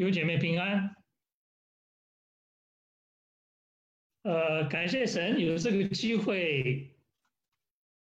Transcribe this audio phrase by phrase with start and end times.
[0.00, 0.96] 弟兄姐妹平安。
[4.22, 6.96] 呃，感谢神有这个机会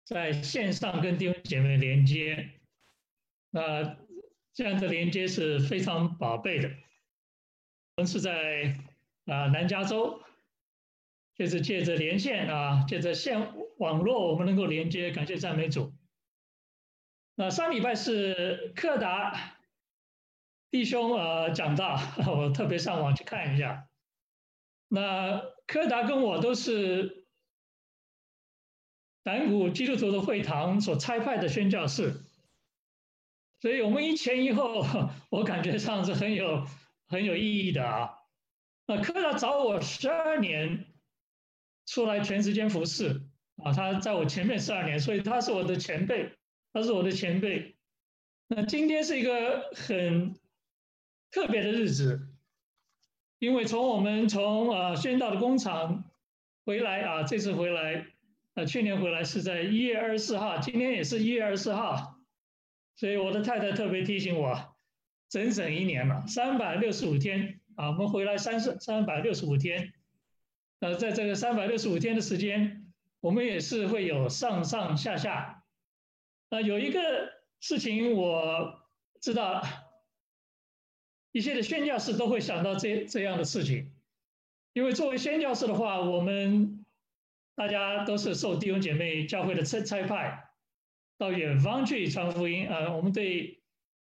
[0.04, 2.50] 在线上跟弟兄姐妹连接。
[3.50, 3.96] 那
[4.54, 6.68] 这样的连接是非常宝贝的。
[6.68, 8.76] 我们是在
[9.26, 10.20] 啊南加州，
[11.36, 13.38] 就是借着连线啊，借着线
[13.78, 15.92] 网络，我们能够连接，感谢赞美主。
[17.36, 19.53] 那上礼拜是柯达。
[20.74, 23.88] 弟兄呃讲到， 我特别上网去看一下。
[24.88, 27.28] 那柯达跟我都是
[29.22, 32.24] 南谷基督徒的会堂所差派的宣教士，
[33.60, 34.84] 所以我们一前一后，
[35.30, 36.66] 我感觉上是很有
[37.06, 38.10] 很有意义的啊。
[38.88, 40.86] 那柯达找我十二年
[41.86, 43.22] 出来全时间服侍
[43.62, 46.32] 啊，他在我前面十二年，所以他是我的前辈，
[46.72, 47.76] 他是我的前辈。
[48.48, 50.34] 那今天是一个很。
[51.34, 52.28] 特别的日子，
[53.40, 56.04] 因为从我们从啊宣道的工厂
[56.64, 58.06] 回来啊，这次回来，
[58.54, 62.20] 啊去年回来是在一月二十四号，今天也是一月二十四号，
[62.94, 64.76] 所以我的太太特别提醒我，
[65.28, 69.92] 整整一年了，三百六十五天啊，我们回来三十三百六十五天，
[70.78, 75.64] 呃，在这个三百六十五天的时间，我们也是会有上上下下，
[76.50, 77.00] 啊，有一个
[77.58, 78.78] 事情我
[79.20, 79.64] 知道。
[81.34, 83.90] 一些的宣教士都会想到这这样的事情，
[84.72, 86.86] 因为作为宣教士的话，我们
[87.56, 90.44] 大家都是受弟兄姐妹教会的差差派，
[91.18, 92.68] 到远方去传福音。
[92.68, 93.60] 呃，我们对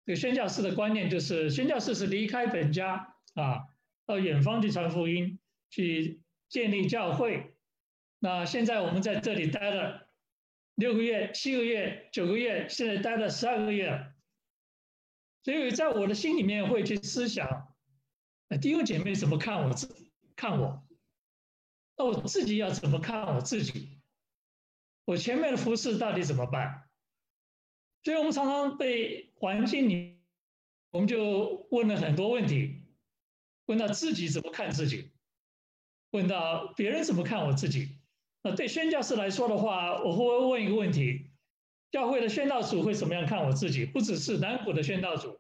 [0.05, 3.67] 这个宣教士的观念就是，宣教士是离开本家啊，
[4.07, 7.57] 到远方去传福音，去建立教会。
[8.21, 10.07] 那现在我们在这里待了
[10.77, 14.13] 六个月、七个月、九个月，现在待了十二个月。
[15.47, 17.73] 所以在我的心里面会去思想，
[18.61, 19.89] 弟兄姐妹怎么看我自
[20.35, 20.85] 看我，
[21.97, 24.01] 那我自己要怎么看我自己？
[25.05, 26.89] 我前面的服饰到底怎么办？
[28.03, 30.19] 所以我们常常被环境里，
[30.91, 32.83] 我们就问了很多问题，
[33.67, 35.13] 问到自己怎么看自己，
[36.11, 38.01] 问到别人怎么看我自己。
[38.43, 41.31] 那对宣教士来说的话，我会问一个问题。
[41.93, 43.87] 教会的宣道主会怎么样看我自己？
[43.87, 45.39] 不只是南谷的宣道主，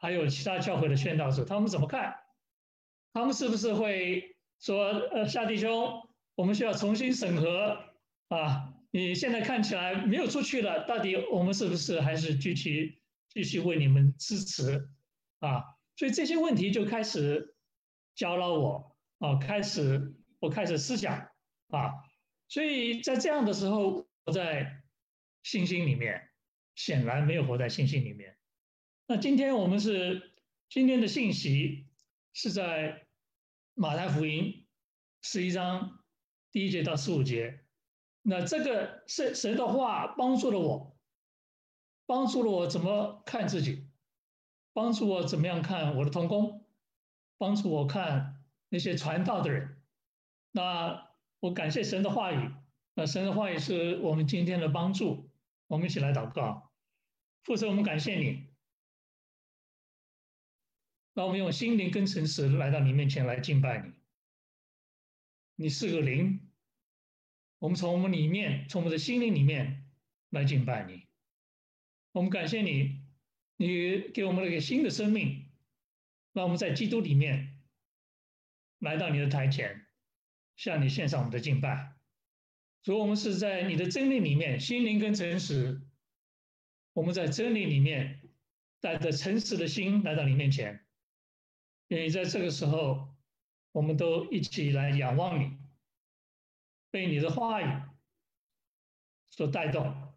[0.00, 2.16] 还有其他教会的宣道者，他们怎么看？
[3.12, 7.78] 他们是不是会说：“呃，夏弟兄，我们需要重新审核
[8.28, 8.74] 啊？
[8.90, 14.88] 你现在看起来没有出去了，到底我们是不是还是继续继续为你们支持
[15.38, 15.62] 啊？”
[15.94, 17.54] 所以这些问题就开始
[18.16, 21.28] 搅扰我啊，开始我开始思想
[21.68, 21.92] 啊，
[22.48, 24.76] 所以在这样的时候，我在。
[25.42, 26.28] 信心里面
[26.74, 28.36] 显然没有活在信心里面。
[29.10, 30.30] 那今天我们是
[30.68, 31.88] 今天的信息
[32.32, 33.08] 是在
[33.74, 34.64] 马太福音
[35.20, 35.98] 十一章
[36.52, 37.64] 第一节到十五节。
[38.22, 40.96] 那这个是神的话帮助了我，
[42.06, 43.88] 帮助了我怎么看自己，
[44.72, 46.64] 帮助我怎么样看我的同工，
[47.36, 49.82] 帮助我看那些传道的人。
[50.52, 51.10] 那
[51.40, 52.52] 我感谢神的话语，
[52.94, 55.28] 那神的话语是我们今天的帮助。
[55.66, 56.70] 我们一起来祷告，
[57.42, 58.49] 父神，我们感谢你。
[61.14, 63.92] 让我们用心灵跟诚实来到你面前来敬拜你。
[65.56, 66.48] 你是个灵，
[67.58, 69.84] 我们从我们里面，从我们的心灵里面
[70.30, 71.06] 来敬拜你。
[72.12, 73.02] 我们感谢你，
[73.56, 75.50] 你给我们了一个新的生命，
[76.32, 77.60] 让我们在基督里面
[78.78, 79.86] 来到你的台前，
[80.56, 81.96] 向你献上我们的敬拜。
[82.82, 85.82] 所以，我们是在你的真理里面，心灵跟诚实，
[86.94, 88.22] 我们在真理里面
[88.80, 90.86] 带着诚实的心来到你面前。
[91.90, 93.14] 愿意在这个时候，
[93.72, 95.58] 我们都一起来仰望你，
[96.90, 97.82] 被你的话语
[99.30, 100.14] 所带动，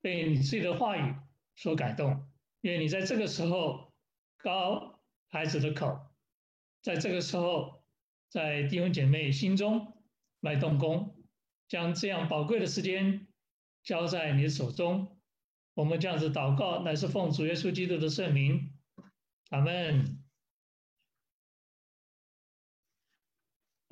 [0.00, 1.14] 被你自己的话语
[1.54, 2.28] 所感动。
[2.62, 3.92] 愿你在这个时候
[4.36, 6.00] 高孩子的口，
[6.82, 7.84] 在这个时候，
[8.28, 9.96] 在弟兄姐妹心中
[10.40, 11.16] 来动工。
[11.68, 13.26] 将这样宝贵的时间
[13.82, 15.18] 交在你手中，
[15.74, 18.74] 我们这样子祷告，乃是奉主耶稣基督的圣名，
[19.50, 20.21] 阿门。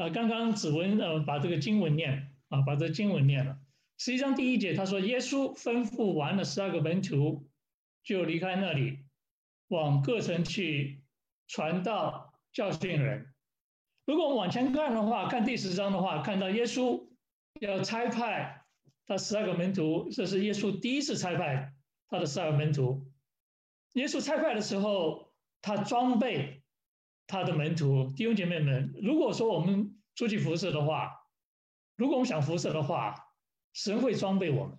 [0.00, 3.58] 啊，刚刚子文呃把这个经文念啊，把这个经文念了。
[3.98, 7.46] 十一章第一节，他说：“耶稣吩咐完了十二个门徒，
[8.02, 9.00] 就离开那里，
[9.68, 11.02] 往各城去
[11.48, 13.26] 传道、教训人。”
[14.06, 17.06] 如果往前看的话，看第十章的话，看到耶稣。
[17.60, 18.64] 要差派
[19.06, 21.74] 他十二个门徒，这是耶稣第一次差派
[22.08, 23.06] 他的十二个门徒。
[23.94, 26.59] 耶稣差派的时候，他装备
[27.30, 31.12] 他的门徒弟兄姐妹们，如果说我们出去服侍的话，
[31.94, 33.14] 如果我们想服侍的话，
[33.72, 34.76] 神会装备我们，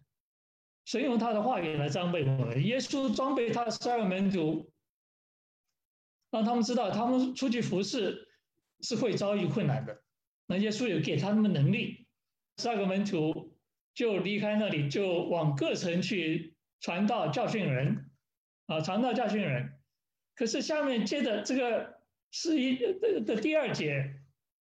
[0.84, 2.66] 神用他的话语来装备我们。
[2.66, 4.70] 耶稣装备他十二个门徒，
[6.30, 8.28] 让他们知道他们出去服侍
[8.82, 10.04] 是会遭遇困难的。
[10.46, 12.06] 那耶稣有给他们能力，
[12.58, 13.56] 十二个门徒
[13.94, 18.12] 就离开那里，就往各城去传道、教训人，
[18.66, 19.80] 啊，传道、教训人。
[20.36, 22.01] 可是下面接着这个。
[22.32, 24.16] 是一的的第二节，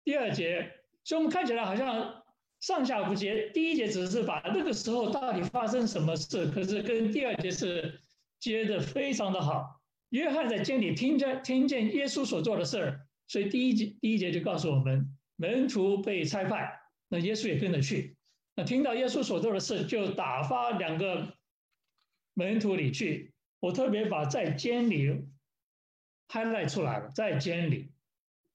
[0.03, 0.71] 第二节，
[1.03, 2.23] 所以我们看起来好像
[2.59, 3.49] 上下不接。
[3.49, 7.99] 第一节只是把那个时候到底发生什么事，可是跟第二节是
[8.39, 9.81] 接的非常的好。
[10.09, 18.15] 约翰在监里听见听见耶稣所做的事儿，所以第一节第一节就告诉我们，门徒被差派，那耶稣也跟着去。
[18.55, 21.33] 那听到耶稣所做的事，就打发两个
[22.35, 23.33] 门徒里去。
[23.59, 25.27] 我特别把在监里。
[26.29, 27.91] Highlight 出来了，在监里，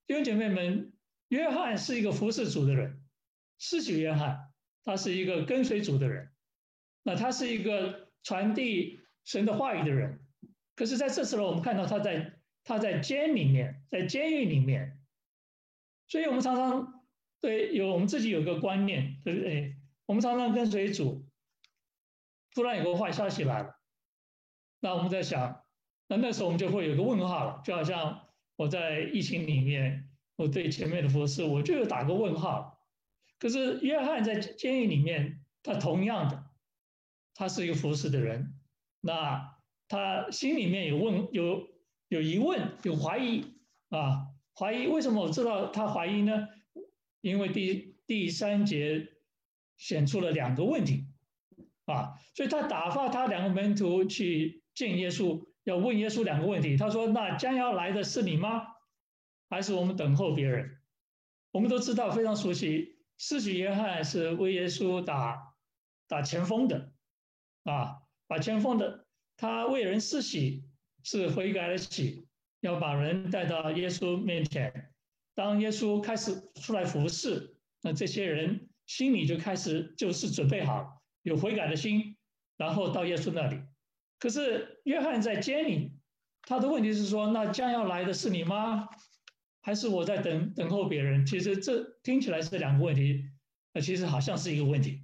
[0.07, 0.93] 弟兄姐妹们，
[1.29, 3.03] 约翰是一个服侍主的人，
[3.59, 4.53] 施洗约翰，
[4.85, 6.31] 他是一个跟随主的人，
[7.03, 10.21] 那他是一个传递神的话语的人。
[10.75, 14.99] 可是在这时候，我们看到他在他在监里面，在监狱里面，
[16.09, 17.07] 所以我们常常
[17.41, 19.77] 对有我们自己有个观念，对不对？
[20.07, 21.27] 我们常常跟随主，
[22.55, 23.77] 突然有个坏消息来了，
[24.81, 25.63] 那我们在想。
[26.13, 28.21] 那那时候我们就会有个问号了，就好像
[28.57, 32.79] 我在疫情里面，我对前面的服事，我就有打个问号。
[33.39, 36.45] 可是约翰在监狱里面，他同样的，
[37.35, 38.53] 他是一个服侍的人，
[39.01, 39.57] 那
[39.89, 41.67] 他心里面有问，有
[42.09, 43.47] 有疑问，有怀疑
[43.89, 46.47] 啊，怀疑为什么我知道他怀疑呢？
[47.23, 49.09] 因为第第三节
[49.79, 51.07] 显出了两个问题
[51.87, 55.51] 啊，所以他打发他两个门徒去见耶稣。
[55.65, 58.67] 要问耶稣两个问题，他说：“那将要来的是你吗？
[59.49, 60.79] 还是我们等候别人？”
[61.53, 65.55] 我们都知道，非常熟悉，施洗约翰是为耶稣打
[66.09, 66.93] 打前锋的，
[67.65, 69.07] 啊，打前锋的。
[69.37, 70.65] 他为人施洗
[71.03, 72.27] 是悔改的洗，
[72.61, 74.93] 要把人带到耶稣面前。
[75.35, 82.17] 当耶稣开始出来服侍，那这些人心里就开始就是准备好，有悔改的心，
[82.57, 83.61] 然后到耶稣那里。
[84.23, 85.91] 可是约翰在监里，
[86.43, 88.89] 他的问题是说：那将要来的是你吗？
[89.63, 91.27] 还是我在等等候别人？
[91.27, 93.25] 其实这听起来是两个问题，
[93.73, 95.03] 那其实好像是一个问题。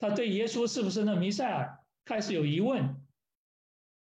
[0.00, 2.96] 他对耶稣是不是那弥赛尔开始有疑问，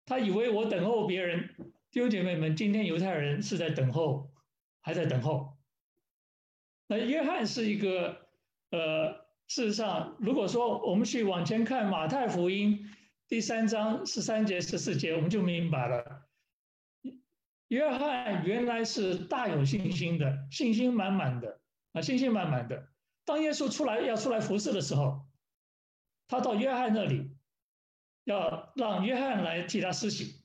[0.05, 1.49] 他以为我等候别人。
[1.89, 4.29] 弟兄姐妹们，今天犹太人是在等候，
[4.81, 5.57] 还在等候。
[6.85, 8.27] 那约翰是一个，
[8.69, 12.87] 呃，事实上，如果说我们去往前看马太福音。
[13.27, 16.27] 第三章十三节、十四节，我们就明白了。
[17.69, 21.59] 约翰原来是大有信心的，信心满满的
[21.93, 22.87] 啊，信心满满的。
[23.25, 25.25] 当耶稣出来要出来服侍的时候，
[26.27, 27.31] 他到约翰那里，
[28.25, 30.43] 要让约翰来替他施洗。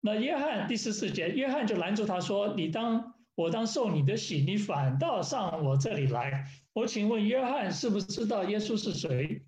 [0.00, 9.44] 那约翰第十四节，约翰就拦住他说：“你当我当受你的洗，你反倒上我这里来。”我请问约翰是不是知道耶稣是谁？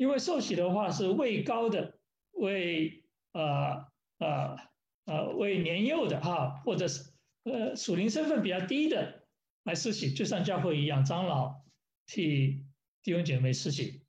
[0.00, 1.98] 因为受洗的话是位高的，
[2.32, 3.86] 为呃
[4.16, 4.56] 呃
[5.04, 7.12] 呃为年幼的哈，或者是
[7.44, 9.26] 呃属灵身份比较低的
[9.62, 11.60] 来施洗，就像教会一样，长老
[12.06, 12.64] 替
[13.02, 14.06] 弟兄姐妹施洗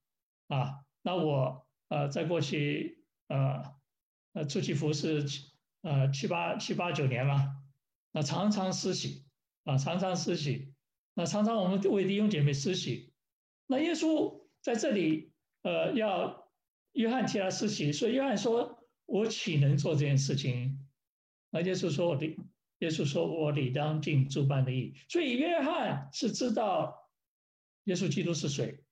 [0.48, 0.86] 啊。
[1.01, 3.75] 那我呃在过去呃
[4.32, 5.25] 呃出去服侍
[5.82, 7.54] 呃七八七八九年了，
[8.13, 9.25] 那常常施洗
[9.66, 10.74] 啊，常常施洗，
[11.16, 13.12] 那常常我们为弟兄姐妹施洗。
[13.68, 15.31] 那耶稣在这里。
[15.63, 16.48] 呃，要
[16.94, 20.88] 约翰替他施洗，所以约翰说：“我岂能做这件事情？”
[21.51, 22.38] 那耶稣说：“我理，
[22.80, 27.10] 耶稣说我理当尽诸般的义。”所以约翰是知道
[27.86, 28.84] 耶稣基督是谁。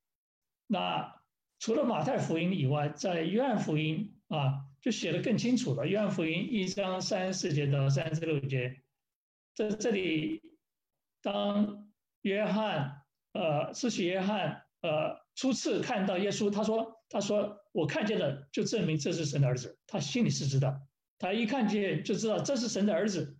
[0.68, 1.16] 那
[1.58, 5.88] 除了马太福音以外，在约翰福音啊，就写得更清楚了。
[5.88, 8.82] 约翰福音一章三十四节到三十六节，
[9.56, 10.42] 在这里，
[11.22, 11.90] 当
[12.22, 13.02] 约翰
[13.34, 15.20] 呃，施洗约翰呃。
[15.36, 19.80] 初次看到耶稣，他说：“他说我看见了，就证明这是神的儿子。
[19.88, 20.82] 他心里是知道，
[21.18, 23.38] 他一看见就知道这是神的儿子。”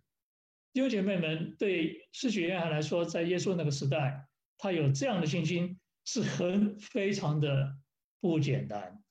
[0.72, 7.76] 弟兄姐妹们，对施洗约翰来说，在耶稣那个时代，他有这样的信心是很非常的
[8.18, 9.04] 不简单，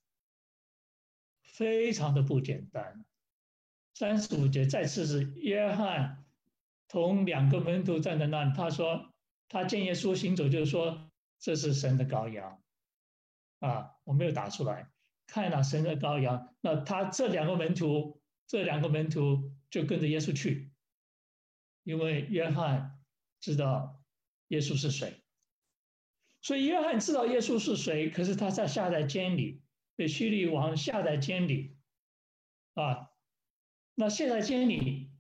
[1.44, 3.06] 非常的不简单。
[3.94, 6.26] 三十五节再次是约翰
[6.88, 9.14] 同两个门徒站在那里，他说
[9.48, 11.09] 他见耶稣行走，就是说
[11.40, 12.62] 这是神的羔羊。
[13.60, 14.92] 啊，我没有打出来。
[15.28, 20.72] 看了神的羔羊，那他这两个门徒这两个门徒就跟着耶稣去，
[21.84, 23.00] 因为约翰
[23.40, 24.02] 知道
[24.48, 25.22] 耶稣是谁，
[26.42, 29.62] 所以约翰知道耶稣是谁，可是他在下在监里，
[29.96, 31.78] 被希律王下在监里，
[32.74, 33.12] 啊，
[33.94, 35.12] 那下在监里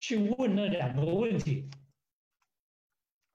[0.00, 1.68] 去问那两个问题，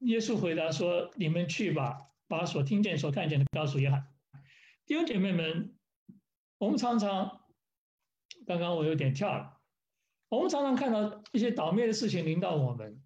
[0.03, 4.07] 耶稣回答说：“你们去吧，把所听见、所看见的告诉约翰。”
[4.86, 5.75] 弟兄姐妹们，
[6.57, 7.41] 我们常常。
[8.45, 9.62] 刚刚我有点跳了。
[10.27, 13.01] 我们常常看到一些倒霉的事情临到我们，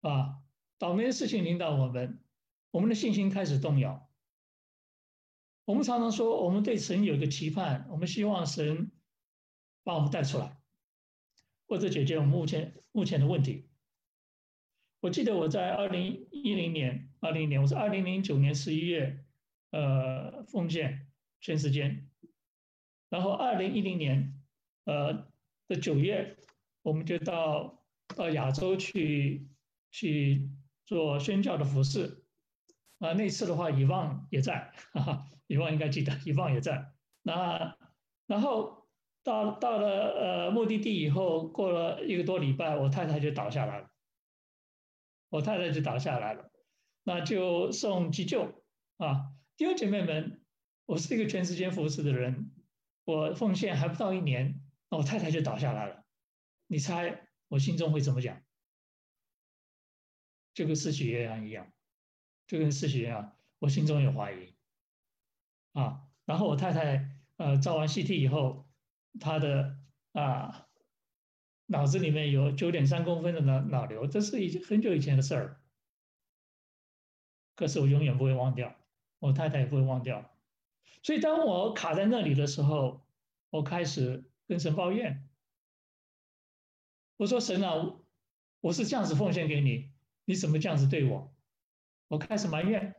[0.00, 0.42] 啊，
[0.78, 2.22] 倒霉的事情临到我们，
[2.72, 4.10] 我们的信心开始动摇。
[5.64, 8.90] 我们常常说，我们对神有一个期盼，我们希望神
[9.82, 10.60] 把我们带出来，
[11.66, 13.70] 或者解决我们目前目前的问题。
[15.04, 19.22] 我记得我在二零一零年，二零年，我是二零零九年十一月，
[19.70, 21.08] 呃，奉献
[21.42, 22.08] 全时间。
[23.10, 24.32] 然后，二零一零年，
[24.86, 25.26] 呃
[25.68, 26.38] 的九月，
[26.80, 27.84] 我们就到
[28.16, 29.46] 到亚洲去
[29.90, 30.48] 去
[30.86, 32.24] 做宣教的服事。
[32.98, 36.92] 啊，那次的话，以望也在，哈哈，以望应该记得，以望也在。
[37.20, 37.76] 那
[38.26, 38.86] 然后
[39.22, 43.90] 到到了呃目的地以后，过了一个多礼拜，我太太就倒下来了。
[45.34, 46.48] 我太太就倒下来了，
[47.02, 48.62] 那就送急救
[48.98, 49.32] 啊。
[49.56, 50.40] 弟兄姐妹们，
[50.86, 52.52] 我是一个全时间服侍的人。
[53.04, 54.60] 我奉献还不到一年，
[54.90, 56.04] 我太太就倒下来了。
[56.68, 58.44] 你猜我心中会怎么讲？
[60.54, 61.72] 就跟施洗约翰一样，
[62.46, 64.54] 就跟施洗约翰，我心中有怀疑
[65.72, 66.02] 啊。
[66.26, 68.68] 然后我太太呃照完 CT 以后，
[69.18, 69.80] 她的
[70.12, 70.68] 啊
[71.66, 75.60] 脑子里面有九点三公分的脑脑瘤，这是已经很久以前的事儿。
[77.56, 78.76] 可是我永远不会忘掉，
[79.18, 80.30] 我太太也不会忘掉。
[81.02, 83.06] 所以，当我卡在那里的时候，
[83.50, 85.28] 我开始跟神抱怨。
[87.16, 87.96] 我说：“神啊，
[88.60, 89.92] 我是这样子奉献给你，
[90.24, 91.32] 你怎么这样子对我？”
[92.08, 92.94] 我开始埋怨。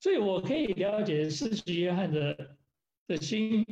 [0.00, 2.56] 所以我可以了解失去约翰的
[3.06, 3.66] 的心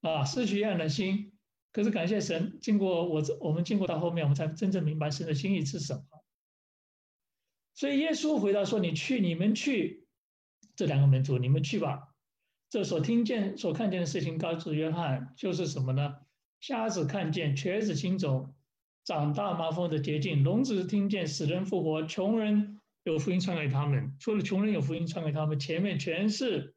[0.00, 1.35] 啊，失去约翰的心。
[1.76, 6.24] 可是感谢神，经过我这我们经过到后面，我们才真正明白神的心意是什么。
[7.74, 10.06] 所以耶稣回答说：“你去，你们去，
[10.74, 12.14] 这两个门徒，你们去吧。”
[12.70, 16.14] 这所听见、所看见的事情，告诉约翰，就是什么呢？
[16.60, 18.54] 瞎子看见，瘸子行走，
[19.04, 24.16] 长大麻风的洁净，聋子听见，死人复活，穷人有福音传给他们。
[24.18, 26.74] 除了穷人有福音传给他们，前面全是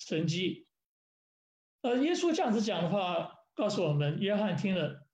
[0.00, 0.66] 神迹。
[1.82, 5.04] 呃，耶稣这样子讲的话，告诉我们，约翰听了，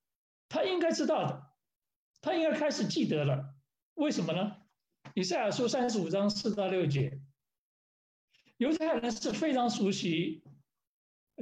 [0.51, 1.47] 他应该知道的，
[2.21, 3.55] 他应该开始记得了。
[3.95, 4.59] 为什么呢？
[5.15, 7.23] 以赛亚书三十五章四到六节。
[8.59, 10.45] 犹太人是非常熟悉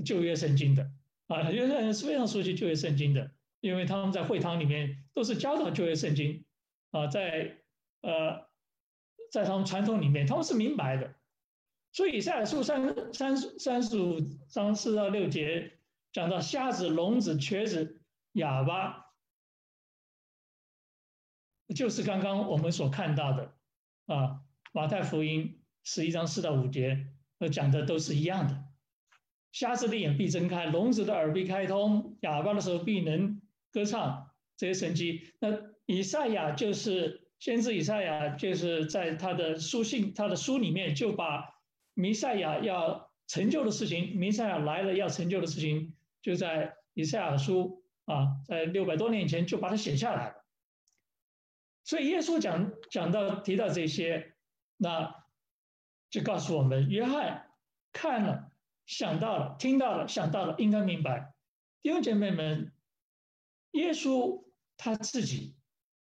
[0.04, 0.92] 旧约圣经的
[1.26, 6.44] 啊，犹太人是非常熟悉旧约圣经的，因为他们在会堂里面都是教导旧约圣经
[6.92, 7.58] 啊，在
[8.02, 8.48] 呃，
[9.32, 11.16] 在他们传统里面，他们是明白的。
[11.92, 15.72] 所以赛亚书三三三十五章四到六节
[16.12, 18.02] 讲到瞎子、聋子、瘸子、
[18.32, 19.06] 哑巴，
[21.74, 23.54] 就是刚刚我们所看到的
[24.06, 24.40] 啊，
[24.72, 25.58] 马太福音。
[25.84, 28.64] 十一章四到五节，呃，讲的都是一样的。
[29.50, 33.42] 瞎子的眼必睁开，聋子的耳必开通，哑巴的手必能
[33.72, 35.32] 歌唱，这些神迹。
[35.40, 35.48] 那
[35.84, 41.52] 以赛亚就是先知，以赛亚就是在他的书信、他的书里面，就把
[41.94, 50.44] 弥赛亚要成就的事情，弥赛亚来了要成就的事情，就在以赛亚书啊，在六百多年前就把它写下来了。
[51.84, 54.34] 所以耶稣讲讲到提到这些，
[54.78, 55.20] 那。
[56.12, 57.50] 就告诉我们，约翰
[57.90, 58.52] 看了、
[58.84, 61.32] 想到了、听到了、想到了，应该明白。
[61.80, 62.70] 弟兄姐妹们，
[63.70, 64.44] 耶稣
[64.76, 65.56] 他自己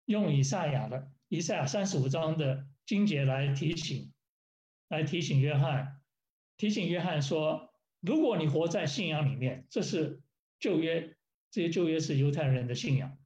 [0.06, 4.14] 用以赛亚的以赛亚三十五章的经节来提醒，
[4.88, 6.00] 来提醒约翰，
[6.58, 7.67] 提醒约翰说：
[8.00, 10.22] 如果你活在信仰里面，这是
[10.60, 11.18] 旧约，
[11.52, 13.18] 这些旧约是犹太人的信仰。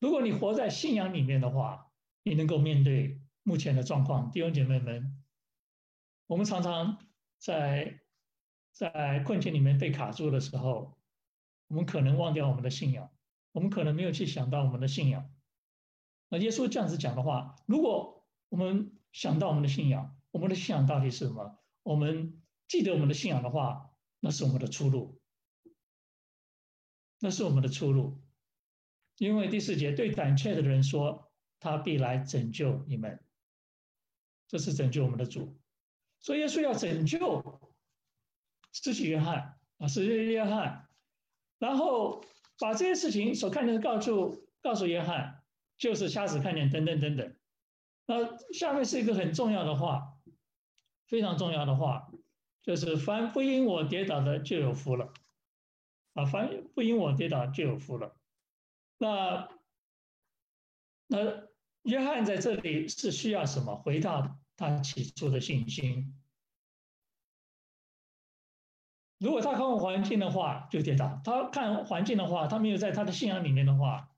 [0.00, 1.92] 如果你活在信仰里面的话，
[2.22, 4.30] 你能够面对目前的状况。
[4.30, 5.14] 弟兄姐妹们。
[6.26, 6.98] 我们常常
[7.38, 8.02] 在
[8.70, 10.98] 在困境里面被卡住的时候，
[11.68, 13.10] 我们可能忘掉我们的信仰，
[13.52, 15.32] 我们可能没有去想到我们的信仰。
[16.28, 21.58] 那耶稣这样子讲的话，如果我们想到我们的信仰，我们的信仰到底是什么？
[21.82, 25.20] 我们记得我们的信仰的话，那是我们的出路，
[27.18, 28.20] 那是我们的出路。
[29.16, 33.24] 因为第四节对胆怯的人说，他必来拯救你们，
[34.46, 35.58] 这是拯救我们的主。
[36.20, 37.60] 所以耶稣要拯救
[38.72, 40.88] 施洗约翰啊，施洗约翰
[41.58, 42.24] 然后
[42.58, 45.42] 把这些事情所看见的告诉告诉约翰，
[45.78, 47.34] 就是瞎子看见等等等等。
[48.06, 50.18] 那下面是一个很重要的话，
[51.06, 52.07] 非常重要的话，
[52.68, 55.14] 就是凡不因我跌倒的就有福了。
[56.12, 58.14] 啊，凡不因我跌倒就有福了。
[58.98, 59.48] 那
[61.06, 61.48] 那
[61.80, 63.74] 约翰在这里是需要什么？
[63.74, 66.14] 回到他起初的信心。
[69.16, 74.14] 如果他看环境的话，就跌倒；他看环境的话，他没有在他的信仰里面的话，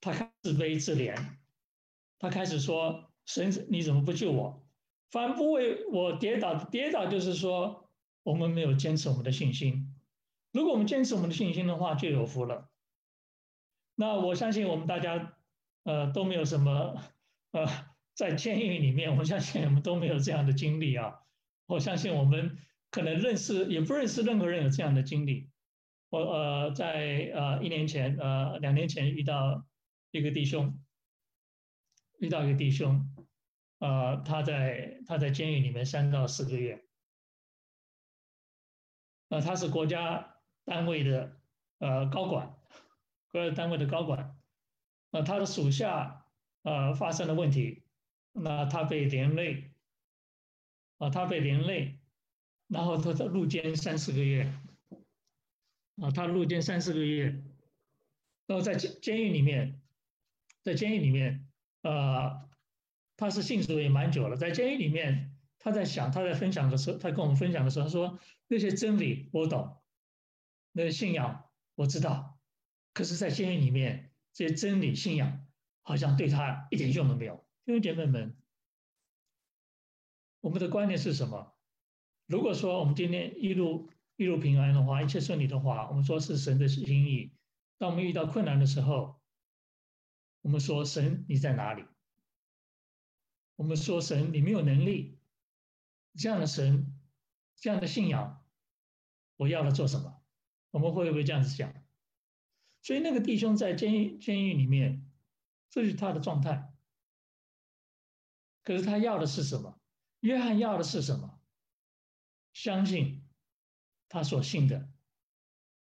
[0.00, 0.12] 他
[0.42, 1.38] 自卑自怜，
[2.18, 4.60] 他开始说：“神，你怎么不救我？”
[5.10, 7.88] 凡不为我跌倒，跌倒就是说
[8.22, 9.94] 我们没有坚持我们的信心。
[10.52, 12.68] 如果我们坚持我们的信心的话，就有福了。
[13.94, 15.36] 那我相信我们大家，
[15.84, 17.02] 呃，都没有什么，
[17.52, 17.66] 呃，
[18.14, 21.20] 在监狱里面，我相信我们都没有这样的经历啊。
[21.66, 22.58] 我相信我们。
[22.90, 25.50] 可能认识也不认识任何人有这样的经历。
[26.08, 29.66] 我呃在呃一年前呃两年前遇到
[30.10, 30.80] 一个弟兄，
[32.18, 33.06] 遇到一个弟兄，
[33.78, 36.84] 呃他在他在监狱里面三到四个月，
[39.28, 41.40] 呃他是国家单位的
[41.78, 42.54] 呃高管，
[43.30, 44.38] 国家单位的高管，
[45.10, 46.26] 呃他的属下
[46.62, 47.82] 呃发生了问题，
[48.32, 49.70] 那他被连累，
[50.98, 51.94] 啊他被连累。
[52.70, 54.52] 然后他在入监三四个月，
[56.02, 57.42] 啊，他入监三四个月，
[58.46, 59.80] 然后在监监狱里面，
[60.62, 61.48] 在监狱里面，
[61.80, 62.46] 呃，
[63.18, 69.82] 他是信主也蛮久了，在监狱里面，他在想，他在分享的时候，他跟我们分享的时候，他说那些真理我懂，
[70.70, 72.38] 那些信仰我知道，
[72.94, 75.44] 可是，在监狱里面，这些真理信仰
[75.82, 77.44] 好像对他一点用都没有。
[77.64, 78.36] 弟兄姐妹们，
[80.40, 81.56] 我们的观念是什么？
[82.26, 87.32] 如果说我们今天一路一路平安的话，一切顺利的话，我们说是神的心意。
[87.78, 89.20] 当我们遇到困难的时候，
[90.42, 91.84] 我们说神你在哪里？
[93.58, 95.18] 我们说神你没有能力。
[96.14, 96.98] 这样的神，
[97.56, 98.44] 这样的信仰，
[99.36, 100.22] 我要了做什么？
[100.70, 101.72] 我们会不会这样子想？
[102.82, 105.08] 所以那个弟兄在监狱监狱里面，
[105.70, 106.72] 这是他的状态。
[108.62, 109.78] 可是他要的是什么？
[110.20, 111.40] 约翰要的是什么？
[112.52, 113.24] 相信
[114.08, 114.90] 他所信的，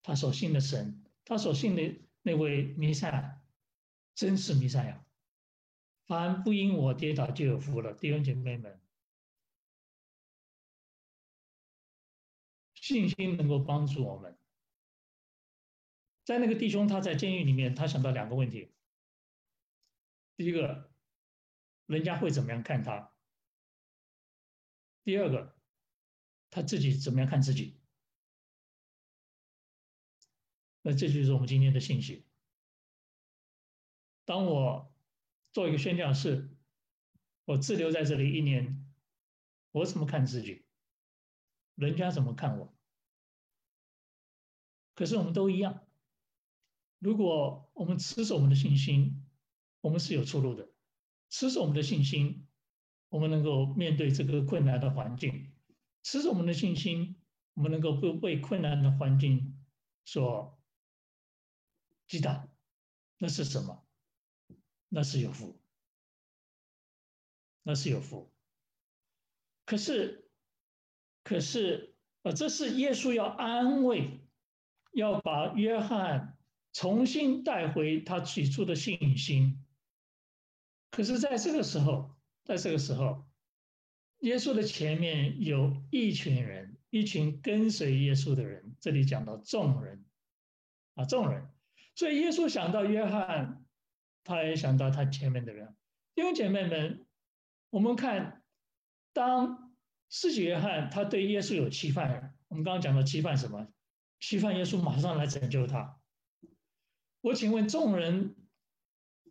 [0.03, 3.41] 他所信的神，他所信的那位弥赛亚，
[4.13, 5.06] 真是弥赛亚。
[6.07, 8.79] 凡不因我跌倒就有福了，弟兄姐妹们，
[12.73, 14.37] 信心能够帮助我们。
[16.23, 18.73] 在那个弟兄他在监狱里面，他想到两个问题：
[20.37, 20.89] 第一个，
[21.85, 23.13] 人家会怎么样看他？
[25.03, 25.55] 第二个。
[26.49, 27.77] 他自己怎么样看自己？
[30.81, 32.25] 那这就是我们今天的信息。
[34.23, 34.95] 当我
[35.57, 36.55] 做一个宣教士，
[37.43, 38.85] 我滞留在这里一年，
[39.71, 40.63] 我怎么看自己？
[41.73, 42.77] 人家怎么看我？
[44.93, 45.87] 可是我们都一样。
[46.99, 49.25] 如果我们持守我们的信心，
[49.81, 50.69] 我们是有出路的。
[51.31, 52.47] 持守我们的信心，
[53.09, 55.55] 我们能够面对这个困难的环境。
[56.03, 57.19] 持守我们的信心，
[57.55, 59.59] 我们能够不被困难的环境
[60.05, 60.61] 所
[62.07, 62.47] 击倒，
[63.17, 63.86] 那是什么？
[64.89, 65.59] 那是有福，
[67.63, 68.31] 那是有福。
[69.65, 70.29] 可是，
[71.23, 74.19] 可是，呃，这是耶稣要安慰，
[74.93, 76.37] 要把约翰
[76.71, 79.65] 重新带回他起初的信心。
[80.91, 83.25] 可是，在这个时候，在这个时候。
[84.21, 88.75] 耶稣的前面有一群人，一群跟随耶稣的人。
[88.79, 90.03] 这里讲到众人，
[90.95, 91.47] 啊，众人。
[91.93, 93.63] 所以耶稣想到约翰，
[94.27, 95.73] 他也想到他前面的人。
[96.13, 97.07] 弟兄姐妹们，
[97.69, 98.43] 我们看，
[99.13, 99.73] 当
[100.09, 103.67] 施洗约翰他对耶稣有期盼，我们刚刚讲到期盼什么？
[104.19, 105.97] 期盼耶稣马上来拯救他。
[107.21, 108.35] 我请问众人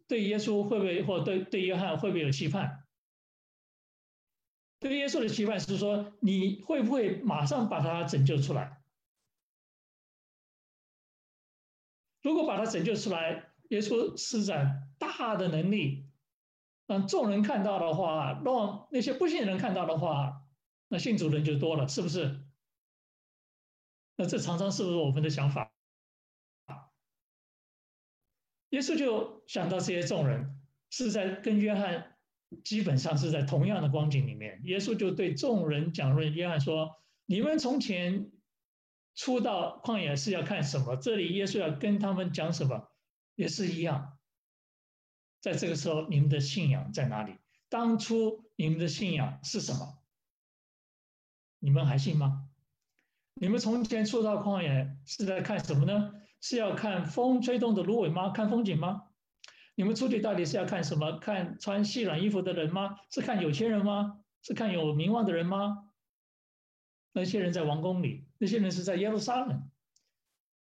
[0.09, 2.87] 对耶稣会不会，或对对约翰会不会有期盼？
[4.79, 8.83] 对耶稣的期盼是说，你会不会马上把他拯救出来？
[12.23, 16.09] 如果把他拯救出来，耶稣施展大的能力，
[16.87, 20.43] 让众人看到的话，让那些不信的人看到的话，
[20.89, 22.41] 那信主人就多了，是不是？
[24.17, 25.73] 那这常常是不是我们的想法？
[28.71, 32.13] 耶稣就想到这些众人是在跟约翰。
[32.63, 38.31] 基本上是在同样的光景里面，耶稣就对众人讲论约翰说：“你们从前
[39.17, 40.95] 出到旷野是要看什么？
[40.95, 42.89] 这里耶稣要跟他们讲什么？
[43.37, 44.19] 也是一样。
[45.41, 47.37] 在这个时候，你们的信仰在哪里？
[47.69, 50.03] 当初你们的信仰是什么？
[51.61, 52.49] 你们还信吗？
[53.35, 56.13] 你们从前出到旷野是在看什么呢？
[56.41, 58.31] 是要看风吹动的芦苇吗？
[58.31, 59.05] 看风景吗？
[59.75, 61.19] 你们出去到底是要看什么？
[61.19, 62.99] 看穿细软衣服的人吗？
[63.11, 64.21] 是看有钱人吗？
[64.43, 65.91] 是看有名望的人吗？
[67.13, 69.71] 那些人在王宫里，那些人是在耶路撒冷，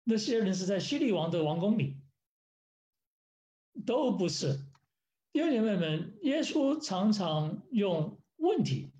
[0.03, 1.99] 那些人是在希利王的王宫里，
[3.85, 4.57] 都不是。
[5.31, 8.93] 弟兄姐妹们，耶稣常常用问题，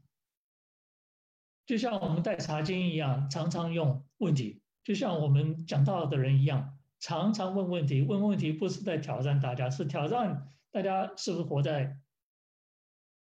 [1.66, 8.02] 就像我们带茶经一样，常常用问题，就像我们讲道的人一样，常常问问题。
[8.02, 12.00] 问问题不是在挑战大家，是挑战大家是不是活在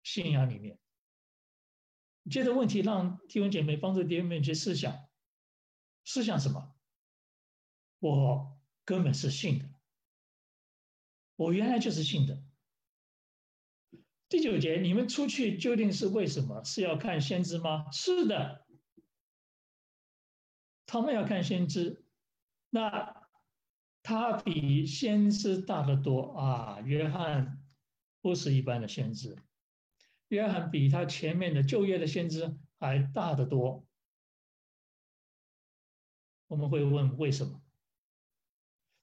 [0.03, 0.79] 信仰里面。
[2.31, 5.09] 接着问题，让弟兄姐妹帮助弟兄们去思想，
[6.05, 6.75] 思想什么？
[7.99, 9.69] 我根本是信的，
[11.40, 12.38] 我原来就是信的。
[14.29, 16.62] 第九节，你们出去究竟是为什么？
[16.64, 17.90] 是要看先知吗？
[17.92, 18.66] 是的，
[20.85, 22.05] 他们要看先知，
[22.68, 23.26] 那
[24.03, 26.81] 他比先知大得多啊！
[26.83, 27.64] 约翰
[28.20, 29.35] 不是一般的先知。
[30.29, 33.87] 约翰比他前面的旧约的先知还大得多。
[36.48, 37.60] 我们会问为什么？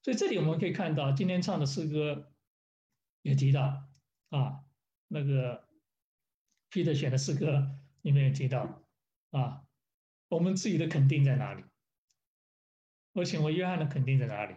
[0.08, 2.32] 所以这里我们可以看到，今天唱的诗歌
[3.20, 3.86] 也提到
[4.30, 4.64] 啊，
[5.06, 5.68] 那个
[6.70, 8.82] Peter 选的诗歌里面也提到
[9.32, 9.66] 啊，
[10.28, 11.62] 我们自己的肯定在哪里？
[13.12, 14.54] 我请问约翰的肯定在哪里？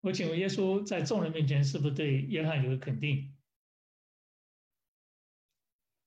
[0.00, 3.36] 我请问耶稣在众人面前是不是对约翰有个肯定？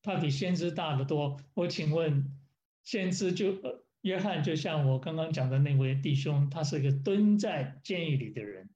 [0.01, 1.39] 他比先知大得多。
[1.53, 2.35] 我请问，
[2.83, 8.69] 先知就约翰，就像我刚刚讲的那位弟兄，他是一个蹲在监狱里的人，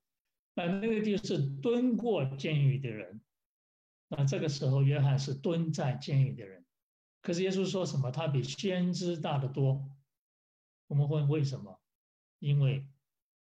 [0.54, 3.22] 那那个就是蹲过监狱的人。
[4.08, 6.64] 那这个时候，约翰是蹲在监狱的人。
[7.22, 8.10] 可是耶稣说什么？
[8.10, 9.90] 他比先知大得多。
[10.88, 11.80] 我们问为什么？
[12.38, 12.86] 因为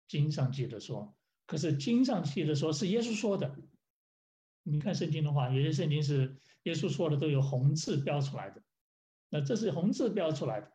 [0.07, 3.55] 经上记得说，可是经上记得说是耶稣说的。
[4.63, 6.37] 你看圣经的话，有些圣经是。
[6.63, 8.63] 耶稣说的都有红字标出来的，
[9.27, 10.71] 那这是红字标出来的。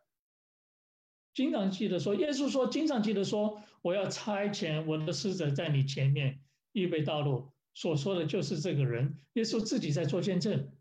[1.39, 7.53] 经常记得说，耶稣说，经常记得说，我要差遣我的使者在你前面预备道路。
[7.73, 10.75] 所说的就是这个人，耶稣自己在做见证，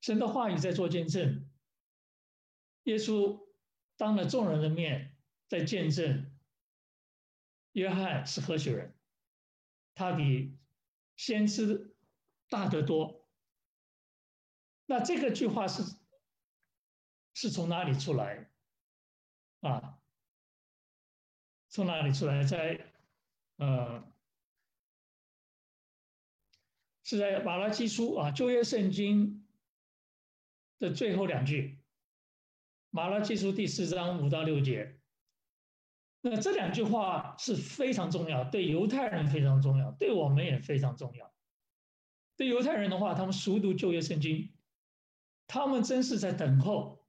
[0.00, 1.50] 神的话语在做见证。
[2.84, 3.40] 耶稣
[3.96, 5.16] 当了众人的面
[5.48, 6.30] 在见证，
[7.72, 8.94] 约翰是何许人？
[9.96, 10.56] 他比
[11.16, 11.96] 先知
[12.48, 13.26] 大得多。
[14.86, 15.82] 那这个句话是
[17.34, 18.48] 是从哪里出来
[19.60, 19.98] 啊？
[21.68, 22.42] 从哪里出来？
[22.44, 22.92] 在
[23.56, 24.02] 呃，
[27.04, 29.46] 是在马拉基书啊，旧约圣经
[30.78, 31.78] 的最后两句，
[32.90, 34.98] 马拉基书第四章五到六节。
[36.20, 41.32] 那这两句话是非常重要，对犹太人非常重要，对我们也非常重要。
[42.36, 44.52] 对犹太人的话，他们熟读旧约圣经。
[45.46, 47.06] 他们真是在等候，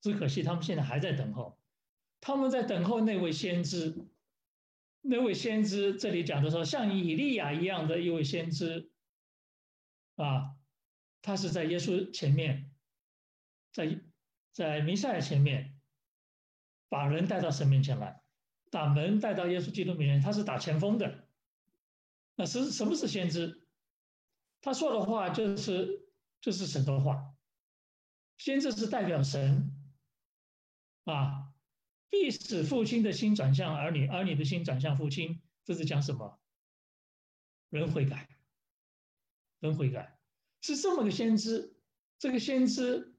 [0.00, 1.61] 只可惜他们现在还在等候。
[2.22, 4.06] 他们在等候那位先知，
[5.00, 8.92] 那位先知这里讲的说，像以利亚一样的一位先知，
[10.14, 10.56] 啊，
[11.20, 12.70] 他是在耶稣前面，
[13.72, 14.00] 在
[14.52, 15.76] 在弥赛亚前面，
[16.88, 18.22] 把人带到神面前来，
[18.70, 21.26] 把门带到耶稣基督面前，他是打前锋的。
[22.36, 23.66] 那是什么是先知？
[24.60, 26.06] 他说的话就是
[26.40, 27.34] 就是神的话。
[28.38, 29.70] 先知是代表神
[31.04, 31.51] 啊，
[32.12, 35.40] 必使父亲的心转向儿女，儿女的心转向父亲。
[35.64, 36.38] 这是讲什么？
[37.70, 38.28] 人悔改，
[39.60, 40.18] 人悔改
[40.60, 41.74] 是这么个先知。
[42.18, 43.16] 这个先知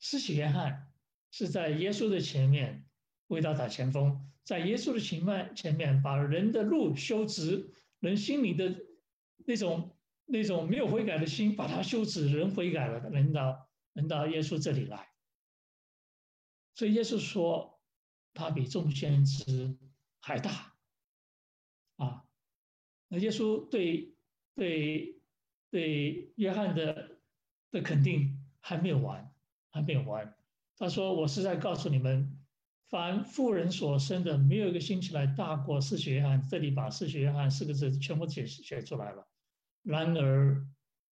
[0.00, 0.92] 施洗约翰
[1.30, 2.84] 是在耶稣的前面
[3.28, 8.74] 为他打前锋，在耶稣的前面前面把人的路修直，人心里的
[9.46, 13.68] 那种那种没有悔改的心，把它修直，人悔改了，人到。
[13.94, 15.10] 人到耶稣这里来，
[16.74, 17.71] 所以耶稣说
[18.34, 19.76] 他比众先知
[20.20, 20.74] 还大
[21.96, 22.24] 啊！
[23.08, 24.14] 那耶稣对
[24.54, 25.20] 对
[25.70, 27.18] 对约翰的
[27.70, 29.34] 的肯定还没有完，
[29.70, 30.36] 还没有完。
[30.76, 32.38] 他说：“我是在告诉你们，
[32.88, 39.28] 凡妇人所生的，没有一个兴起来大过施洗约翰。”这里把施洗约翰四个字全部解释写出来了。
[39.82, 40.66] 然而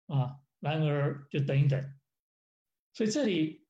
[0.06, 1.98] 啊，然而就等一等。
[2.92, 3.66] 所以这里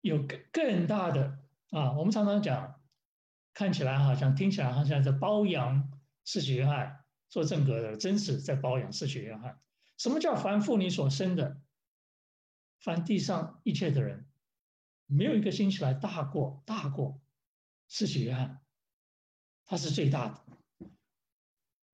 [0.00, 2.80] 有更更大的啊，我们常常讲，
[3.52, 5.90] 看起来好像听起来好像在褒扬
[6.24, 9.60] 施洗约翰做正格的，真是在褒扬施洗约翰。
[9.98, 11.60] 什么叫凡父你所生的，
[12.78, 14.28] 凡地上一切的人，
[15.06, 17.20] 没有一个兴起来大过大过
[17.88, 18.62] 施洗约翰，
[19.64, 20.44] 他是最大的。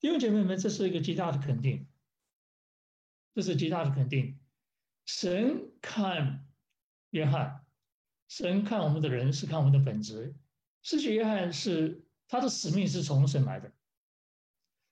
[0.00, 1.88] 弟兄姐妹们，这是一个极大的肯定，
[3.34, 4.40] 这是极大的肯定。
[5.06, 6.48] 神看
[7.10, 7.61] 约翰，
[8.34, 10.34] 神看我们的人是看我们的本质。
[10.80, 13.70] 施洗约翰是他的使命是从神来的，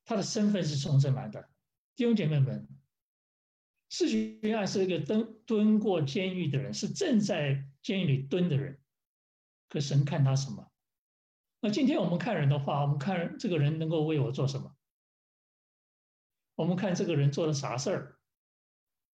[0.04, 1.48] 他的身份是从神来的。
[1.96, 2.68] 弟兄姐妹们，
[3.88, 8.78] 施洗约翰是一个蹲蹲过监狱的人，是正在监狱里蹲的人。
[9.70, 10.70] 可神看他什么？
[11.60, 14.76] 那今天我们看人的话，我们看这个人能够为我做什么？
[16.56, 18.18] 我们看这个人做了啥事儿？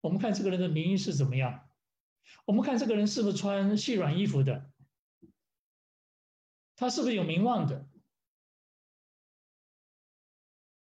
[0.01, 1.69] 我们看这个人的名誉是怎么样？
[2.45, 4.73] 我们看这个人是不是穿细软衣服的？
[6.75, 7.89] 他是不是有名望的？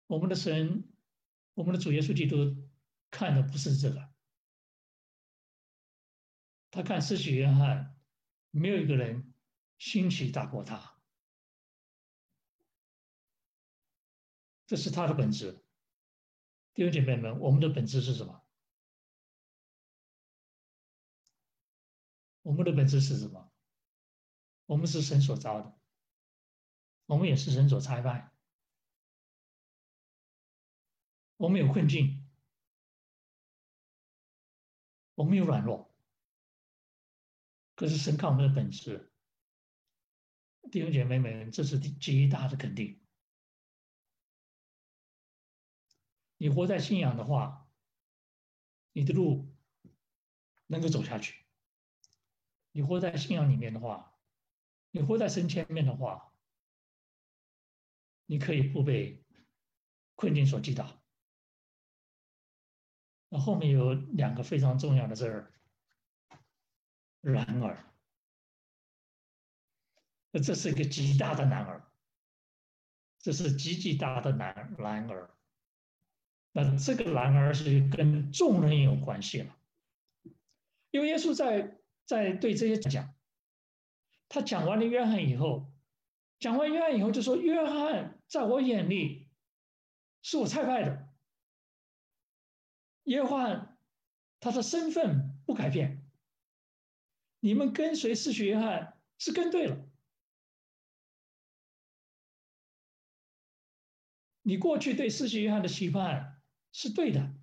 [0.07, 0.93] 我们的神，
[1.55, 2.69] 我们的主耶稣基督
[3.11, 4.09] 看的不是这个，
[6.71, 7.99] 他看施洗约翰，
[8.51, 9.33] 没有一个人
[9.79, 11.01] 兴起大过他，
[14.67, 15.65] 这是他的本质。
[16.75, 18.46] 弟兄姐妹们，我们的本质是什么？
[22.47, 23.53] 我们的本质是什么？
[24.67, 25.77] 我们是神所造的，
[27.07, 28.33] 我们也是神所差派。
[31.39, 32.25] 我们有困境，
[35.17, 35.93] 我们有软弱，
[37.75, 39.13] 可是神看我们的本质，
[40.71, 43.05] 弟兄姐妹们，这是极大的肯定。
[46.37, 47.69] 你活在信仰的话，
[48.93, 49.53] 你的路
[50.69, 51.45] 能够走下去。
[52.77, 54.13] 你活在信仰里面的话，
[54.91, 56.31] 你活在神前面的话，
[58.27, 59.25] 你可以不被
[60.15, 61.03] 困境所击倒。
[63.31, 65.51] 那后面有两个非常重要的字儿，
[67.23, 67.83] 然而，
[70.31, 71.83] 那这是一个极大的然而，
[73.21, 75.35] 这是极极大的然然而，
[76.53, 79.57] 那这个然而是跟众人有关系了，
[80.91, 81.81] 因为耶稣在。
[82.07, 83.15] 在对这些讲，
[84.29, 85.71] 他讲完了约翰以后，
[86.39, 89.29] 讲完约翰以后就说：“约翰在我眼里
[90.23, 91.13] 是我菜派的。”
[93.05, 93.79] 约翰
[94.41, 96.09] 他的身份不改变，
[97.41, 99.89] 你们跟随施洗约翰是跟对了。
[104.43, 106.41] 你过去对施洗约翰的期盼
[106.71, 107.35] 是对的，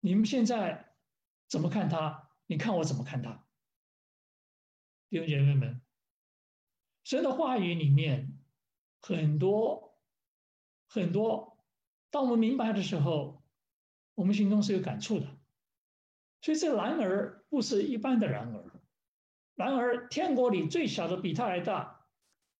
[0.00, 0.94] 你们现在
[1.48, 2.21] 怎么看他？
[2.46, 3.46] 你看我怎么看他，
[5.08, 5.80] 弟兄姐妹们，
[7.04, 8.38] 神的话语里面
[9.00, 9.98] 很多
[10.86, 11.64] 很多，
[12.10, 13.42] 当我们明白的时候，
[14.14, 15.26] 我们心中是有感触的。
[16.42, 18.80] 所以这男儿不是一般的男儿，
[19.54, 22.06] 然而天国里最小的比他还大，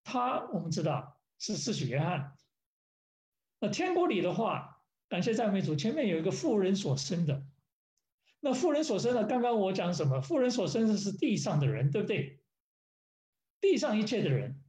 [0.05, 2.37] 他我们知道是施洗约翰。
[3.59, 7.45] 那天国里的话，感谢赞美主，前面有一个妇人所生的。
[8.45, 10.21] 那妇人所生的，刚刚我讲什么？
[10.21, 12.43] 妇人所生的是地上的人，对不对？
[13.61, 14.61] 地上一切的人。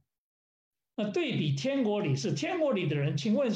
[0.94, 3.50] 那对比天国里是天国里的人，请问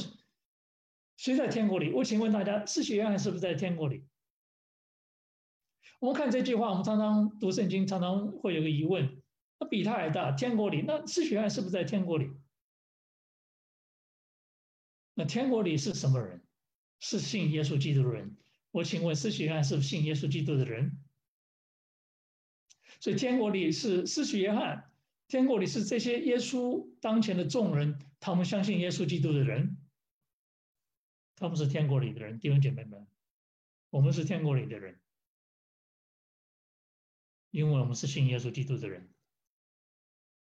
[1.16, 1.92] 谁在天国里？
[1.92, 4.08] 我请问大家，施洗约翰是不是在天国里？
[6.00, 9.22] 我们看这句话，我们常常读圣经，常常会有个疑问：
[9.60, 12.28] 那比他还大，天国里，那施洗约翰是不是在天国里？
[15.14, 16.44] 那天国里是什么人？
[16.98, 18.36] 是信耶稣基督的人。
[18.70, 20.98] 我请问施洗约翰是信耶稣基督的人？
[23.00, 24.90] 所以天国里是施洗约翰，
[25.28, 29.78] 天国里是这些耶稣当前的众人，他们相信耶稣基督的人，
[31.36, 32.40] 他们是天国里的人。
[32.40, 33.06] 弟兄姐妹们，
[33.90, 35.00] 我们是天国里的人，
[37.50, 39.08] 因为我们是信耶稣基督的人，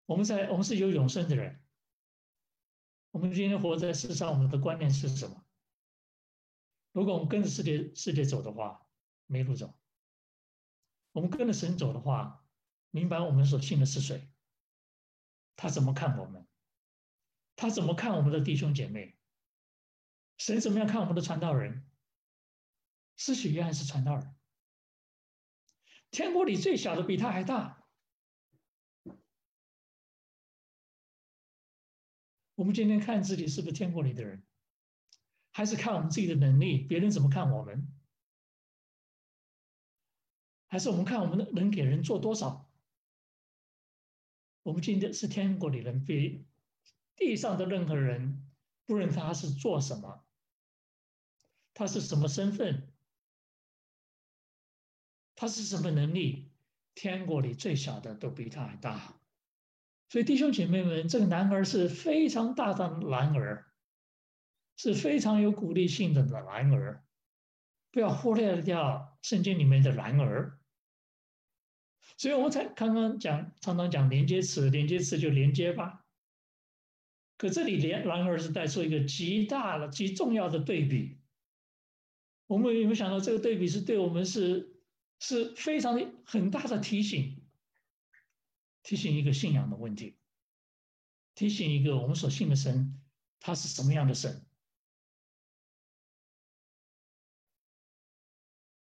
[0.07, 1.61] 我们在我们是有永生的人。
[3.11, 5.45] 我们今天活在世上，我们的观念是什么？
[6.93, 8.87] 如果我们跟着世界世界走的话，
[9.27, 9.69] 没路走；
[11.13, 12.45] 我们跟着神走的话，
[12.91, 14.31] 明白我们所信的是谁，
[15.55, 16.47] 他怎么看我们，
[17.55, 19.17] 他怎么看我们的弟兄姐妹，
[20.39, 21.85] 神怎么样看我们的传道人？
[23.17, 24.37] 是许愿还是传道人，
[26.11, 27.85] 天国里最小的比他还大。
[32.55, 34.48] 我们今天看自己是不是天国里的人？
[35.59, 37.93] 还是看我们自己的能力，别人怎么看我们？
[40.69, 42.71] 还是我们看我们能给人做多少？
[44.63, 46.47] 我们今天是天国里人，比
[47.17, 48.49] 地上的任何人，
[48.87, 50.25] 不论他是做什么，
[51.75, 52.93] 他是什么身份，
[55.35, 56.53] 他是什么能力，
[56.95, 59.21] 天国里最小的都比他还大。
[60.09, 63.68] 所以弟兄姐妹们，这个男儿是非常大的男儿，
[64.79, 67.05] 是非常有鼓励性的男儿，
[67.91, 70.59] 不要忽略掉圣经里面的男儿。
[72.17, 76.07] 所以我们才刚刚讲，常常讲连接词，连接词就连接吧。
[77.37, 81.19] 可这里连然而是带出一个极大的、极重要的对比。
[82.47, 84.81] 我们有没有想到这个对比是对我们是
[85.19, 87.45] 是非常的很大的提醒？
[88.83, 90.17] 提醒一个信仰的问题，
[91.35, 93.01] 提醒一个我们所信的神，
[93.39, 94.48] 他是什么样的神？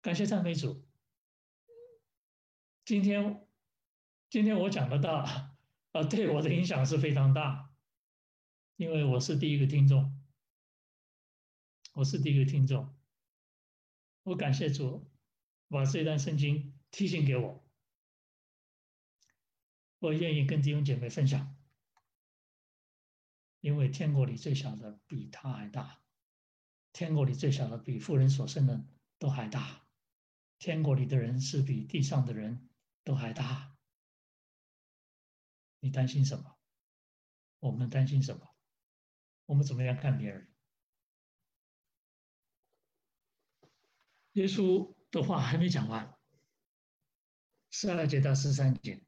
[0.06, 0.86] 感谢赞美主。
[2.84, 3.44] 今天，
[4.30, 5.16] 今天我讲的道
[5.90, 7.74] 啊，对我的影响是非常大，
[8.76, 10.16] 因为我是第一个听众，
[11.94, 12.96] 我是第一个听众，
[14.22, 15.10] 我感谢主
[15.66, 17.68] 把这段圣经提醒给我，
[19.98, 21.56] 我愿意跟弟兄姐妹分享，
[23.58, 26.00] 因为天国里最小的比他还大，
[26.92, 28.86] 天国里最小的比妇人所生的
[29.18, 29.84] 都还大，
[30.58, 32.68] 天国里的人是比地上的人。
[33.06, 33.72] 都还大，
[35.78, 36.58] 你担心什么？
[37.60, 38.52] 我们担心什么？
[39.44, 40.52] 我们怎么样看别人？
[44.32, 46.18] 耶稣的话还没讲完，
[47.70, 49.00] 十二节到十三节，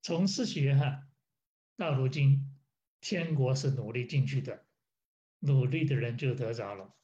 [0.00, 1.08] 从施洗约翰
[1.76, 2.58] 到如今，
[3.00, 4.61] 天国是努力进去的，
[5.42, 6.94] 努力的人就得着了。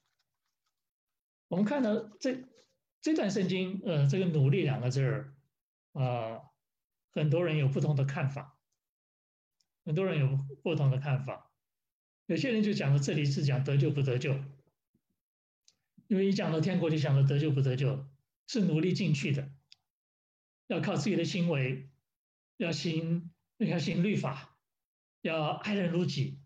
[1.48, 2.44] 我们看到这
[3.00, 5.34] 这段圣经，呃，这个“努力”两个字儿，
[5.92, 6.50] 啊、呃，
[7.10, 8.58] 很多人有不同的看法，
[9.84, 11.50] 很多人有不同的看法。
[12.26, 14.34] 有些人就讲到这里是讲得救不得救，
[16.06, 18.06] 因为一讲到天国就想到得救不得救，
[18.46, 19.50] 是努力进去的，
[20.66, 21.88] 要靠自己的行为，
[22.58, 24.58] 要行要行律法，
[25.22, 26.37] 要爱人如己。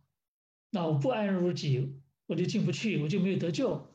[0.75, 3.95] 那我不安如己，我就进不去，我就没有得救。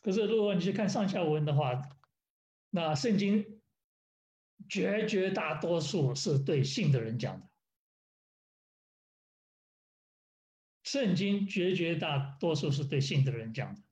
[0.00, 1.82] 可是，如果你去看上下文的话，
[2.70, 3.60] 那圣经
[4.68, 7.50] 绝绝大多数是对信的人讲的。
[10.84, 13.82] 圣经绝绝大多数是对信的人讲的，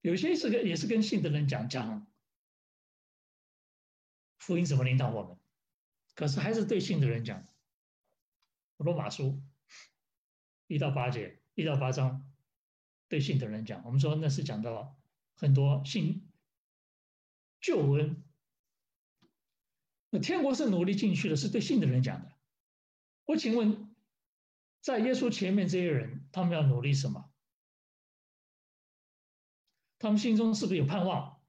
[0.00, 2.06] 有些是跟也是跟信的人讲讲
[4.38, 5.38] 福音怎么领导我们，
[6.14, 7.46] 可是还是对信的人讲。
[8.76, 9.42] 罗马书
[10.66, 12.30] 一到八节，一到八章。
[13.06, 14.98] 对信的人讲，我们说那是讲到
[15.36, 16.26] 很多信
[17.60, 18.24] 救恩。
[20.10, 22.32] 那天国是努力进去的，是对信的人讲的。
[23.26, 23.94] 我请问，
[24.80, 27.30] 在耶稣前面这些人，他们要努力什么？
[29.98, 31.40] 他们心中是不是有盼望？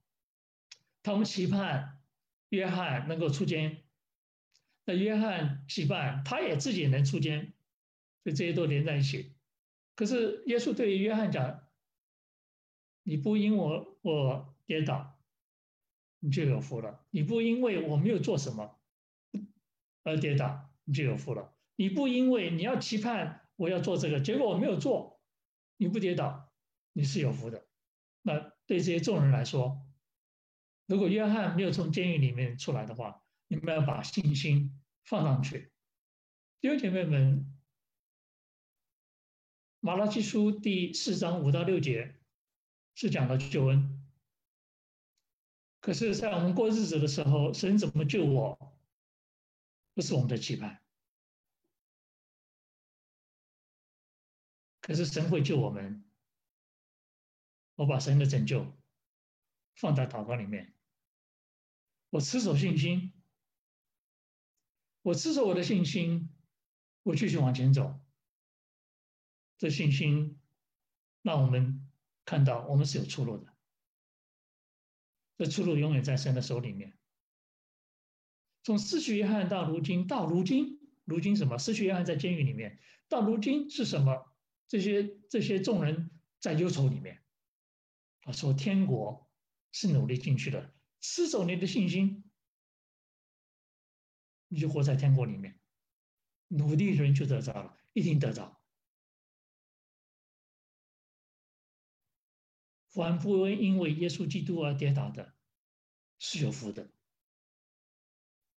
[1.01, 2.03] 他们期盼
[2.49, 3.84] 约翰能够出监。
[4.85, 7.53] 那约翰期盼他也自己能出监，
[8.23, 9.35] 所以这些都连在一起。
[9.95, 11.67] 可是耶稣对于约翰讲
[13.03, 15.19] ：“你不因我我跌倒，
[16.19, 18.79] 你就有福了；你不因为我没有做什么
[20.03, 25.19] 而跌倒，你就有福了；你不因为你要期盼我要做这个，结果我没有做，
[25.77, 26.51] 你不跌倒，
[26.93, 27.65] 你是有福的。”
[28.21, 29.81] 那对这些众人来说，
[30.85, 35.71] 如果约翰没有从监狱里面出来的话，你们要把信心放上去，
[36.59, 37.51] 弟兄姐妹们。
[39.79, 42.19] 马拉基书第四章五到六节
[42.95, 44.03] 是讲的救恩，
[45.79, 48.75] 可是，在我们过日子的时候，神怎么救我，
[49.93, 50.81] 不是我们的期盼。
[54.81, 56.03] 可是神会救我们，
[57.75, 58.75] 我把神的拯救
[59.75, 60.73] 放在祷告里面，
[62.09, 63.13] 我持守信心，
[65.05, 66.31] 我持守我的信心，
[67.03, 67.99] 我继续往前走。
[69.59, 70.41] 这信心
[71.21, 71.87] 让我们
[72.25, 73.53] 看到我们是有出路的，
[75.37, 76.97] 这出路永远在神的手里面。
[78.63, 81.59] 从失去约翰到如今，到如今，如今什么？
[81.59, 84.25] 失去约翰在监狱里面，到如今是什么？
[84.67, 87.23] 这些这些众人在忧愁里面。
[88.21, 89.29] 他说：“天国
[89.71, 92.24] 是努力进去的，持守你的信心，
[94.55, 95.59] 你就活在天国里面。
[96.47, 98.57] 努力的人就得着了，一定得着。”
[102.87, 105.33] 凡不会因为耶稣基督而跌倒的，
[106.17, 106.89] 是有福的，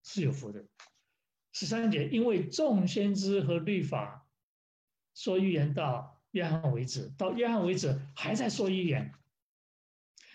[0.04, 0.68] 是有福的。
[1.50, 4.28] 十三节，因为众先知和律法
[5.12, 9.12] 说预言到约翰为止，到约翰为止还在说预言，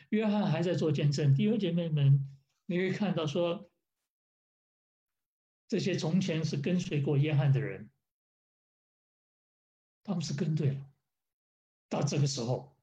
[0.10, 1.34] 约翰还在做见证。
[1.34, 2.28] 弟兄姐妹们，
[2.66, 3.72] 你可以看到说，
[5.74, 7.90] 这些从前是跟随过约翰的人，
[10.04, 10.86] 他们是跟对了。
[11.90, 12.78] 到这个时候，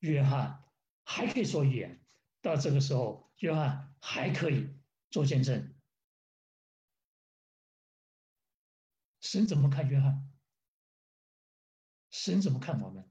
[0.00, 0.64] 约翰
[1.04, 2.00] 还可以说预言；
[2.40, 4.74] 到这个时候，约翰还可以
[5.08, 5.72] 做见证。
[9.20, 10.28] 神怎么看约翰？
[12.10, 13.08] 神怎么看我们？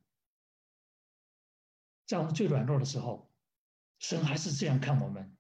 [2.06, 3.32] 在我们最软弱的时候，
[3.98, 5.38] 神还是这样看我们。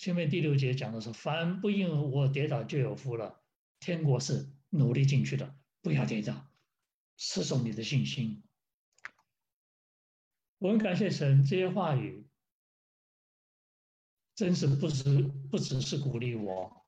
[0.00, 3.44] 前面第六节讲的是：凡不因我跌倒就有福了。
[3.80, 6.48] 天国是努力进去的，不要跌倒，
[7.18, 8.42] 持守你的信心。
[10.56, 12.26] 我很感谢神，这些话语
[14.34, 15.20] 真是不只
[15.50, 16.82] 不只是鼓励我。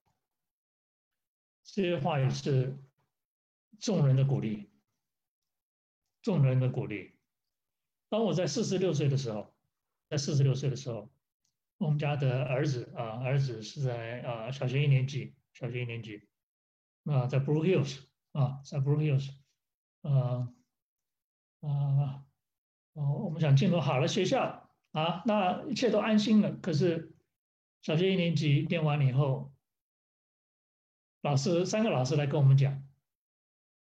[1.65, 2.79] 这些话语是
[3.79, 4.71] 众人的鼓励，
[6.23, 7.13] 众人的鼓励。
[8.09, 9.55] 当我在四十六岁的时候，
[10.09, 11.13] 在四十六岁的时候，
[11.83, 16.29] 我们家的儿子啊，儿子是在啊小学一年级，小学一年级，
[17.05, 19.31] 啊，在 Blue Hills 啊，在 Blue Hills，
[20.03, 20.55] 啊
[21.61, 22.25] 啊，
[22.95, 26.53] 我们想进入好的学校啊，那一切都安心了。
[26.53, 27.17] 可是
[27.81, 29.51] 小学一年级念完了以后。
[31.23, 32.83] 老师三个老师来跟我们讲，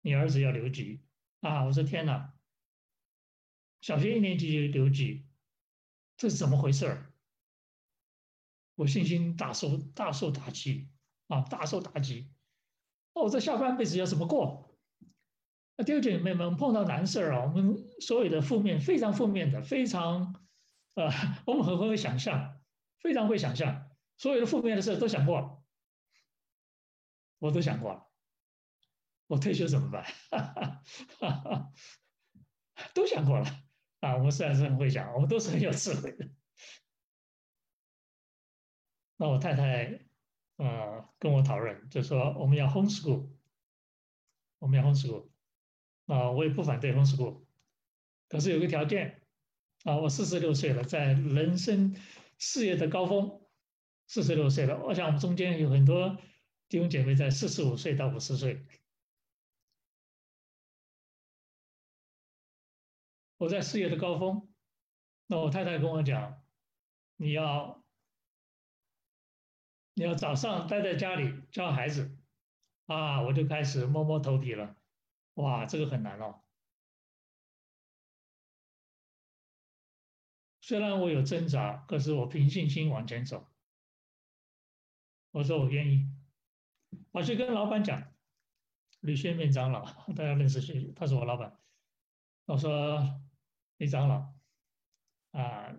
[0.03, 1.01] 你儿子要留级
[1.41, 1.65] 啊！
[1.65, 2.35] 我说天哪，
[3.81, 5.25] 小学一年级就留级，
[6.19, 7.10] 这是怎么回事儿？
[8.81, 10.89] 我信心大受大受打击
[11.29, 12.33] 啊，大受打击！
[13.13, 14.75] 哦，我这下半辈子要怎么过？
[15.77, 20.35] 那弟兄姐妹们碰到难事儿啊，我们所有的负面非常负面的，非常
[20.95, 21.11] 呃，
[21.45, 22.59] 我们很会想象，
[23.01, 25.63] 非常会想象，所有的负面的事都想过了。
[27.39, 28.07] 我都想过了，
[29.27, 30.05] 我退休怎么办？
[30.31, 30.41] 哈
[31.19, 31.73] 哈，
[32.95, 33.45] 都想过了
[34.01, 34.17] 啊！
[34.17, 36.27] 我们虽然是很会想，我们都是很有智慧的。
[39.21, 40.01] 那我太太
[40.57, 43.29] 呃跟我讨论，就说我们要 homeschool，
[44.59, 45.29] 我们要 homeschool
[46.07, 47.43] 啊，我也不反对 homeschool，
[48.31, 49.21] 可是有个条件
[49.85, 51.95] 啊，我四十六岁了，在人生
[52.39, 53.43] 事业的高峰，
[54.07, 56.17] 四十六岁了，我想我们中间有很多。
[56.71, 58.65] 弟兄姐妹在四十五岁到五十岁，
[63.37, 64.49] 我在事业的高峰，
[65.27, 66.41] 那我太太跟我讲，
[67.17, 67.80] 你要
[69.95, 72.17] 你要早上待在家里教孩子，
[72.87, 74.77] 啊，我就开始摸摸头皮了，
[75.35, 76.43] 哇，这个很难哦。
[80.61, 83.49] 虽然我有挣扎，可是我凭信心往前走。
[85.33, 86.09] 我说我愿意。
[87.11, 88.13] 我去跟老板讲，
[89.01, 89.85] 吕宣明长老，
[90.15, 91.59] 大家认识许，他是我老板。
[92.47, 93.21] 我说
[93.79, 94.33] 李长老，
[95.33, 95.77] 啊，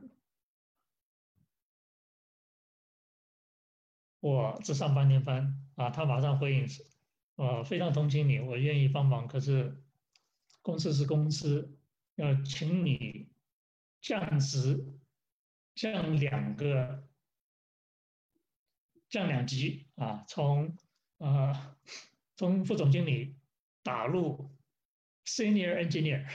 [4.21, 6.85] 我只上半年班啊，他马上回应是，
[7.35, 9.83] 我非常同情你，我愿意帮忙，可是
[10.61, 11.77] 公司是公司，
[12.15, 13.29] 要请你
[13.99, 14.97] 降职，
[15.75, 17.09] 降两个，
[19.09, 20.77] 降两级啊，从。
[21.23, 21.77] 啊，
[22.35, 23.35] 从副总经理
[23.83, 24.49] 打入
[25.23, 26.27] senior engineer，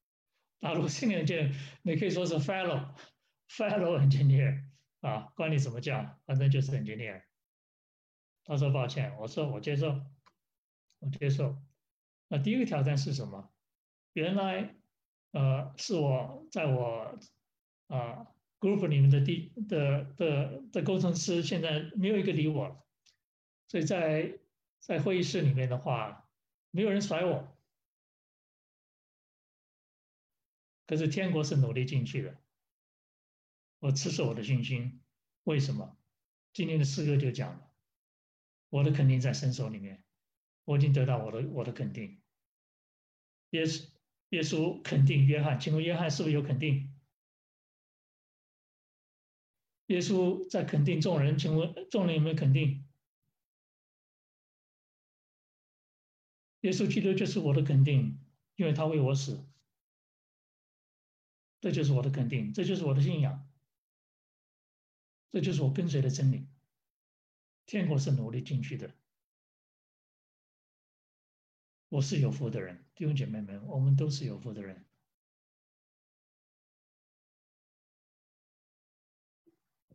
[0.60, 2.94] 打入 senior engineer，你可以说是 fellow
[3.48, 4.64] fellow engineer
[5.00, 7.22] 啊，管你怎么叫，反正就是 engineer。
[8.46, 10.00] 他说抱歉，我说我接受，
[11.00, 11.56] 我接受。
[12.28, 13.50] 那第一个挑战是什么？
[14.12, 14.74] 原来
[15.32, 17.18] 呃是我在我
[17.88, 18.28] 啊
[18.60, 22.82] group 里面的第的的的工程师，现在没有一个理我了。
[23.68, 24.38] 所以在
[24.78, 26.28] 在会议室里面的话，
[26.70, 27.52] 没有人甩我。
[30.86, 32.38] 可是天国是努力进去的，
[33.80, 35.00] 我持守我的信心。
[35.42, 35.96] 为什么？
[36.52, 37.65] 今天的诗歌就讲了，
[38.68, 40.04] 我的肯定在神手里面，
[40.64, 42.20] 我已经得到我的我的肯定。
[43.50, 43.88] 耶稣
[44.30, 46.92] 耶稣肯定约翰，请问约翰是不是有肯定？
[49.86, 52.84] 耶稣在肯定众人，请问众人有没有肯定？
[56.62, 58.18] 耶稣基督就是我的肯定，
[58.56, 59.46] 因为他为我死，
[61.60, 63.48] 这就是我的肯定，这就是我的信仰，
[65.30, 66.48] 这就是我跟随的真理。
[67.66, 68.94] 天国是努力进去的。
[71.88, 74.84] 我是有福的人，弟兄姐妹们，我们都是有福的人。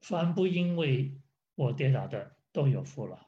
[0.01, 1.21] 凡不因为
[1.55, 3.27] 我跌倒的，都有福了。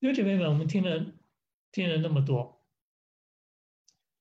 [0.00, 1.12] 弟兄姐妹们，我们听了
[1.70, 2.66] 听了那么多，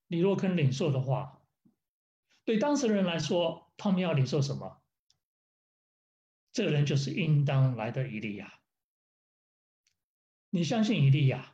[0.08, 1.42] 你若肯领受的话，
[2.44, 4.83] 对当事人来说，他们要领受什么？
[6.54, 8.62] 这人就是应当来的以利亚。
[10.52, 11.54] 你相信以利亚？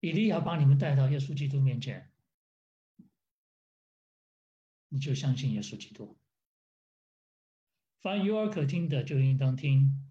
[0.00, 2.12] 以利亚把你们带到耶稣基督面前，
[4.88, 6.16] 你就相信耶稣基督。
[8.00, 10.08] 凡有耳可听的，就应当听。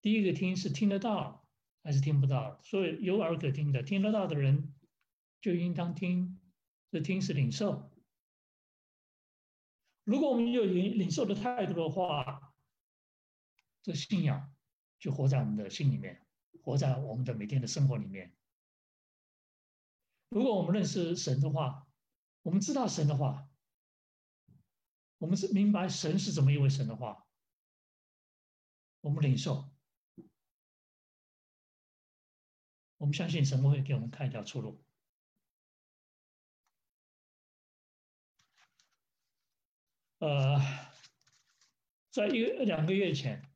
[0.00, 1.48] 第一个听是听得到
[1.82, 2.60] 还是听不到？
[2.62, 4.72] 所以有耳可听的，听得到的人
[5.40, 6.38] 就应当听。
[6.92, 7.90] 这听是领受。
[10.04, 12.53] 如果我们有领领受的态度的话，
[13.84, 14.50] 这信仰
[14.98, 16.26] 就活在我们的心里面，
[16.62, 18.34] 活在我们的每天的生活里面。
[20.30, 21.86] 如果我们认识神的话，
[22.40, 23.46] 我们知道神的话，
[25.18, 27.26] 我们是明白神是怎么一位神的话，
[29.02, 29.70] 我们领受，
[32.96, 34.82] 我们相信神会给我们开一条出路。
[40.20, 40.58] 呃，
[42.10, 43.53] 在一个两个月前。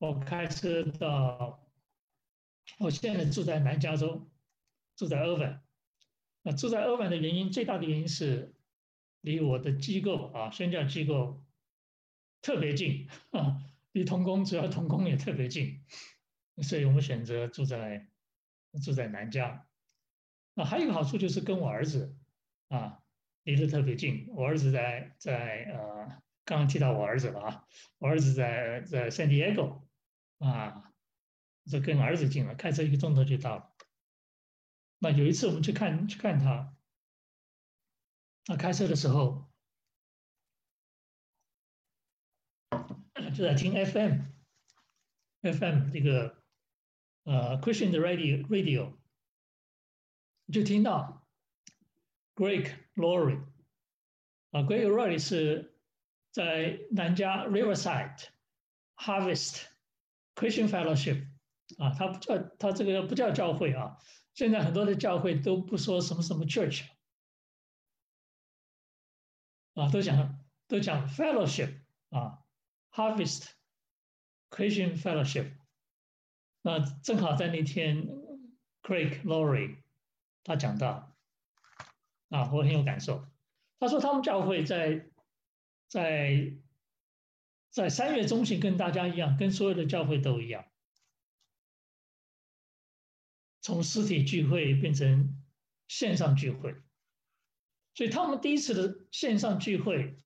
[0.00, 1.62] 我开车到，
[2.78, 4.30] 我现在住在南加州，
[4.96, 5.60] 住在欧文。
[6.40, 8.54] 那住在欧文的原因，最大的原因是
[9.20, 11.44] 离我的机构啊，宣教机构
[12.40, 13.60] 特别近啊，
[13.92, 15.84] 离同工主要同工也特别近，
[16.62, 18.08] 所以我们选择住在
[18.82, 19.68] 住在南加。
[20.54, 22.16] 那还有一个好处就是跟我儿子
[22.68, 23.02] 啊
[23.42, 29.89] 离得特别近，我儿子在在呃，刚刚提到我儿子了啊，我儿子在在 San Diego。
[30.40, 30.92] 啊，
[31.66, 33.76] 这跟儿子近了，开车一个钟头就到了。
[34.98, 36.76] 那有一次我们去看去看他，
[38.44, 39.50] 他开车的时候
[43.34, 44.20] 就在听 FM，FM
[45.90, 46.42] 这个
[47.24, 48.98] 呃 Christian 的 radio radio，
[50.52, 51.26] 就听到
[52.34, 53.44] Greg Laurie
[54.50, 55.78] 啊，Greg Laurie 是
[56.30, 58.28] 在南加 Riverside
[58.96, 59.69] Harvest。
[60.34, 61.26] Christian Fellowship，
[61.78, 63.98] 啊，他不叫他这个不叫教会啊。
[64.34, 66.86] 现在很多的教会都不说什么什么 church，
[69.74, 72.44] 啊，都讲都讲 fellowship 啊
[72.92, 73.50] ，Harvest
[74.50, 75.52] Christian Fellowship。
[76.62, 78.06] 那正好在那天
[78.82, 79.82] ，Craig Laurie
[80.44, 81.16] 他讲到，
[82.28, 83.26] 啊，我很有感受。
[83.78, 85.10] 他说他们教会在
[85.88, 86.54] 在。
[87.70, 90.66] 在三月中旬跟大家一样，跟所有的教会都一样，
[93.60, 95.40] 从实体聚会变成
[95.86, 96.74] 线上聚会，
[97.94, 100.16] 所以他们第一次的线上聚会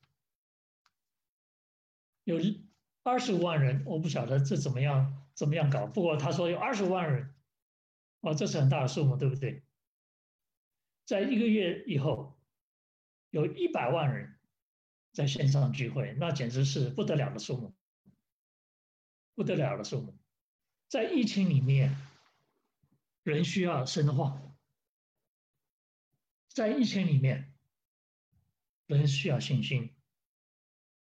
[2.25, 2.41] 有
[3.03, 7.35] 二十五万人，我不晓得这怎么样怎么样搞，不过他说有二十五万人，
[8.21, 9.63] 哦，这是很大的数目，对不对？
[11.05, 12.41] 在一个月以后，
[13.29, 14.34] 有一百万人。
[15.15, 17.73] 在线上聚会，那简直是不得了的数目，
[19.37, 20.19] 不得了的数目。
[20.89, 21.97] 在疫情里面，
[23.23, 24.57] 人需要深化；
[26.49, 27.55] 在疫情里面，
[28.87, 29.95] 人需要信心。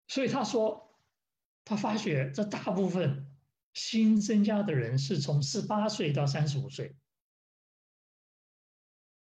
[0.07, 0.97] 所以他说，
[1.65, 3.29] 他发觉这大部分
[3.73, 6.95] 新增加的人是从十八岁到三十五岁。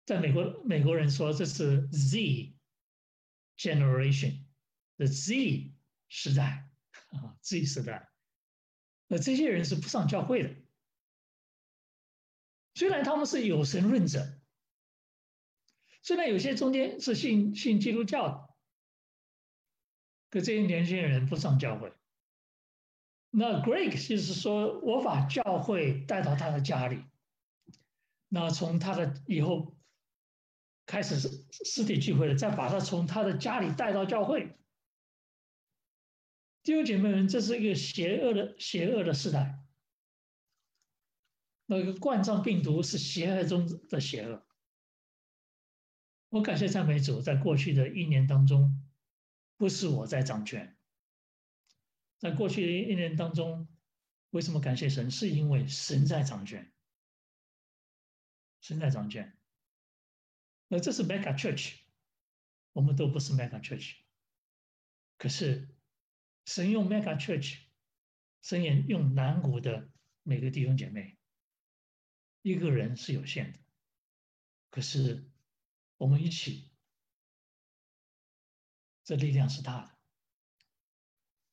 [0.07, 2.55] 在美国，美国人说这是 Z
[3.59, 4.47] generation。
[5.01, 5.73] 的 Z
[6.09, 6.69] 时代
[7.09, 8.11] 啊，Z 时代，
[9.07, 10.55] 那这些人是不上教会的。
[12.75, 14.39] 虽然他们是有神论者，
[16.03, 18.55] 虽然有些中间是信信基督教的，
[20.29, 21.95] 可这些年轻人不上教会。
[23.31, 27.03] 那 Greg 就是说，我把教会带到他的家里，
[28.29, 29.79] 那从他的以后
[30.85, 34.59] 开始是实体聚会了，再把他从他的家里带到教会。
[36.63, 39.65] 弟兄姐妹们，这是一个邪恶的、邪恶的时代。
[41.65, 44.47] 那个冠状病毒是邪恶中的邪恶。
[46.29, 48.87] 我感谢赞美主，在过去的一年当中，
[49.57, 50.77] 不是我在掌权。
[52.19, 53.67] 在过去的一年当中，
[54.29, 55.11] 为什么感谢神？
[55.11, 56.71] 是因为神在掌权。
[58.61, 59.35] 神在掌权。
[60.69, 61.77] 那这是 Mega Church，
[62.73, 63.95] 我们都不是 Mega Church，
[65.17, 65.75] 可是。
[66.45, 67.59] 神用 Mega Church，
[68.43, 69.91] 神也用南国的
[70.23, 71.17] 每个弟兄姐妹。
[72.43, 73.59] 一个人是有限的，
[74.71, 75.31] 可是
[75.99, 76.71] 我们一起，
[79.05, 79.91] 这力量是大的。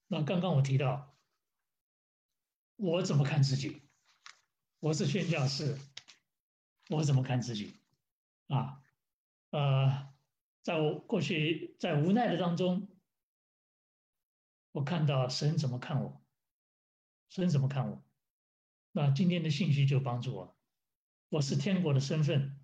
[0.08, 1.18] 那刚刚我提到，
[2.78, 3.82] 我怎么看自己？
[4.80, 5.78] 我是宣教士，
[6.90, 7.74] 我怎么看自己？
[8.48, 8.82] 啊，
[9.50, 10.14] 呃，
[10.64, 12.88] 在我过去在无奈的当中，
[14.78, 16.22] 我看到神怎么看我，
[17.30, 18.06] 神怎么看我？
[18.92, 20.56] 那今天的信息就帮助我，
[21.30, 22.60] 我是天国的身份，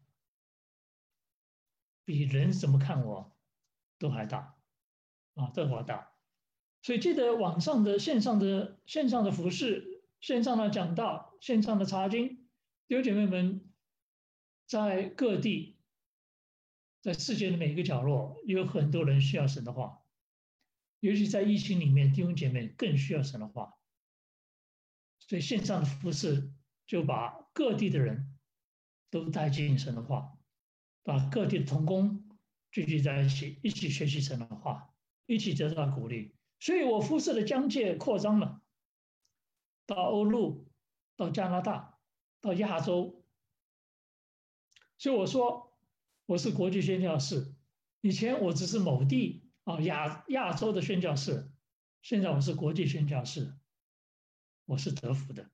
[2.05, 3.36] 比人怎么看我
[3.97, 4.55] 都还大，
[5.34, 6.14] 啊，都还大。
[6.84, 12.47] 所以记得网上的线上的线上的服饰，线上的讲道，线上的查经，
[12.88, 13.74] 弟兄姐妹们，
[14.68, 15.80] 在各地，
[17.01, 20.02] 在世界的每一个角落，有很多人需要神的话，
[21.03, 23.73] 尤其在疫情里面，弟兄姐妹更需要神的话。
[25.19, 26.53] 所以线上的服事
[26.87, 28.39] 就把各地的人
[29.09, 30.37] 都带进神的话，
[31.03, 32.29] 把各地的同工
[32.71, 34.93] 聚集在一起，一起学习神的话，
[35.25, 36.37] 一起得到鼓励。
[36.61, 38.61] 所以我服事的疆界扩张了，
[39.85, 40.71] 到欧陆，
[41.17, 41.99] 到加拿大，
[42.39, 43.25] 到亚洲。
[44.97, 45.77] 所以我说
[46.27, 47.53] 我是国际宣教士。
[47.99, 51.49] 以前我只是某地啊亚亚洲的宣教士，
[52.01, 53.57] 现在我是国际宣教士，
[54.66, 55.51] 我是得福的。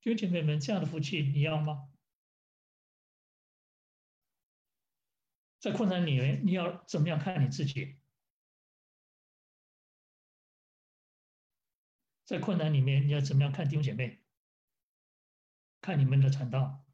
[0.00, 1.90] 弟兄姐妹们，这样的福气你要吗？
[5.58, 7.98] 在困难里面，你要怎么样看你自己？
[12.24, 14.22] 在困难里面，你要怎么样看弟兄姐妹？
[15.82, 16.86] 看你们的传道，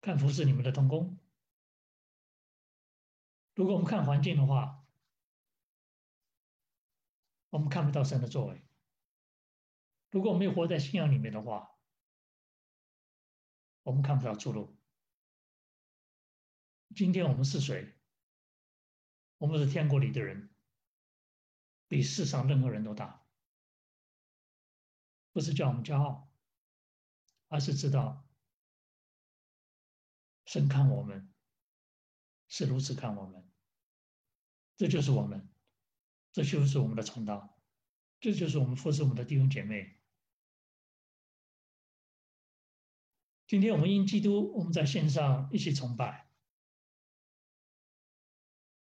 [0.00, 1.18] 看服侍你们的同工。
[3.54, 4.84] 如果我们看环境的话，
[7.50, 8.56] 我们看不到神的作为；
[10.10, 11.78] 如果我们没有活在信仰里面的话，
[13.82, 14.76] 我们看不到出路。
[16.96, 17.94] 今天我们是谁？
[19.38, 20.50] 我们是天国里的人。
[21.86, 23.24] 比世上任何人都大，
[25.32, 26.28] 不是叫我们骄傲，
[27.48, 28.26] 而是知道
[30.46, 31.32] 神看我们
[32.48, 33.43] 是如此看我们，
[34.76, 35.48] 这就是我们，
[36.32, 37.56] 这就是我们的传道，
[38.20, 39.98] 这就是我们服侍我们的弟兄姐妹。
[43.46, 46.26] 今天我们因基督，我们在线上一起崇拜，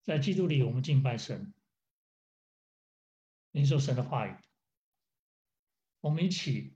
[0.02, 1.52] 在基督里我们敬拜神。
[3.50, 4.34] 领受神的话语，
[6.00, 6.74] 我们一起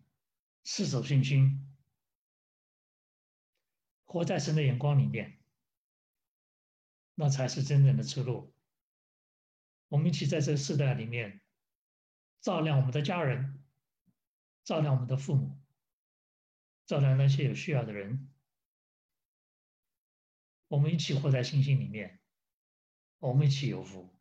[0.63, 1.75] 持守信心，
[4.05, 5.39] 活在神的眼光里面，
[7.15, 8.53] 那才是真正的出路。
[9.89, 11.41] 我们一起在这个世代里面，
[12.41, 13.65] 照亮我们的家人，
[14.65, 15.61] 照亮我们的父母，
[16.87, 18.33] 照亮那些有需要的人。
[20.69, 22.21] 我们一起活在信心里面，
[23.19, 24.13] 我们一起有福。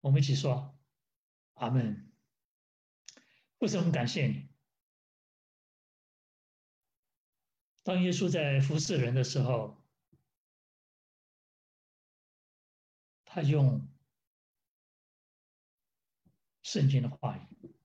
[0.00, 0.76] 我们一起说
[1.54, 2.10] ：“阿门。”
[3.58, 4.48] 为什么感谢你？
[7.82, 9.79] 当耶稣在服侍人的时候，
[13.32, 13.86] 他用
[16.64, 17.76] 圣经的话语。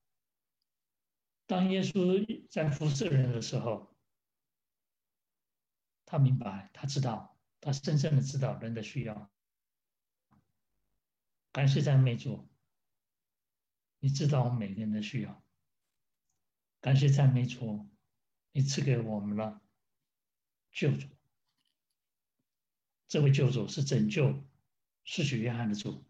[1.45, 3.95] 当耶稣在服侍人的时候，
[6.03, 9.31] 他明白，他知道，他深深的知道人的需要。
[11.51, 12.49] 感谢赞美主，
[13.99, 15.43] 你知道我们每个人的需要。
[16.81, 17.87] 感谢赞美主，
[18.51, 19.61] 你赐给我们了
[20.71, 21.07] 救主。
[23.07, 24.43] 这位救主是拯救
[25.05, 26.03] 失去约翰的主，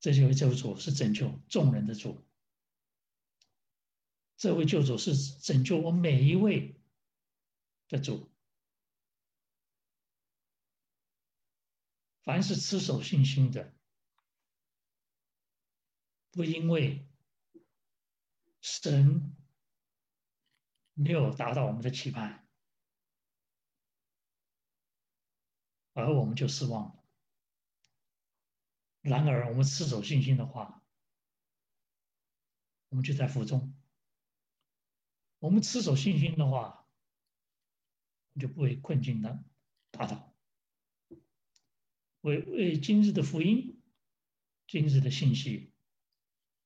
[0.00, 2.22] 这位救主是拯救众人的主。
[4.36, 6.78] 这位救主是拯救我每一位
[7.88, 8.30] 的主。
[12.24, 13.72] 凡是持守信心的，
[16.32, 17.06] 不因为
[18.60, 19.36] 神
[20.94, 22.43] 没有达到我们的期盼，
[25.94, 27.04] 而我们就失望了。
[29.00, 30.82] 然而，我们持守信心的话，
[32.88, 33.72] 我们就在福中；
[35.38, 36.86] 我们持守信心的话，
[38.38, 39.44] 就不会困境的
[39.90, 40.34] 打倒。
[42.22, 43.82] 为为今日的福音，
[44.66, 45.74] 今日的信息，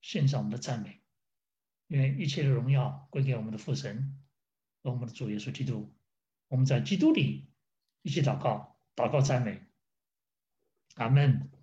[0.00, 1.02] 献上我们的赞美，
[1.88, 4.22] 愿一切的荣耀归给我们的父神
[4.82, 5.92] 和我们的主耶稣基督。
[6.46, 7.50] 我们在基督里
[8.02, 9.62] 一起祷告，祷告赞美，
[10.96, 11.57] 阿门。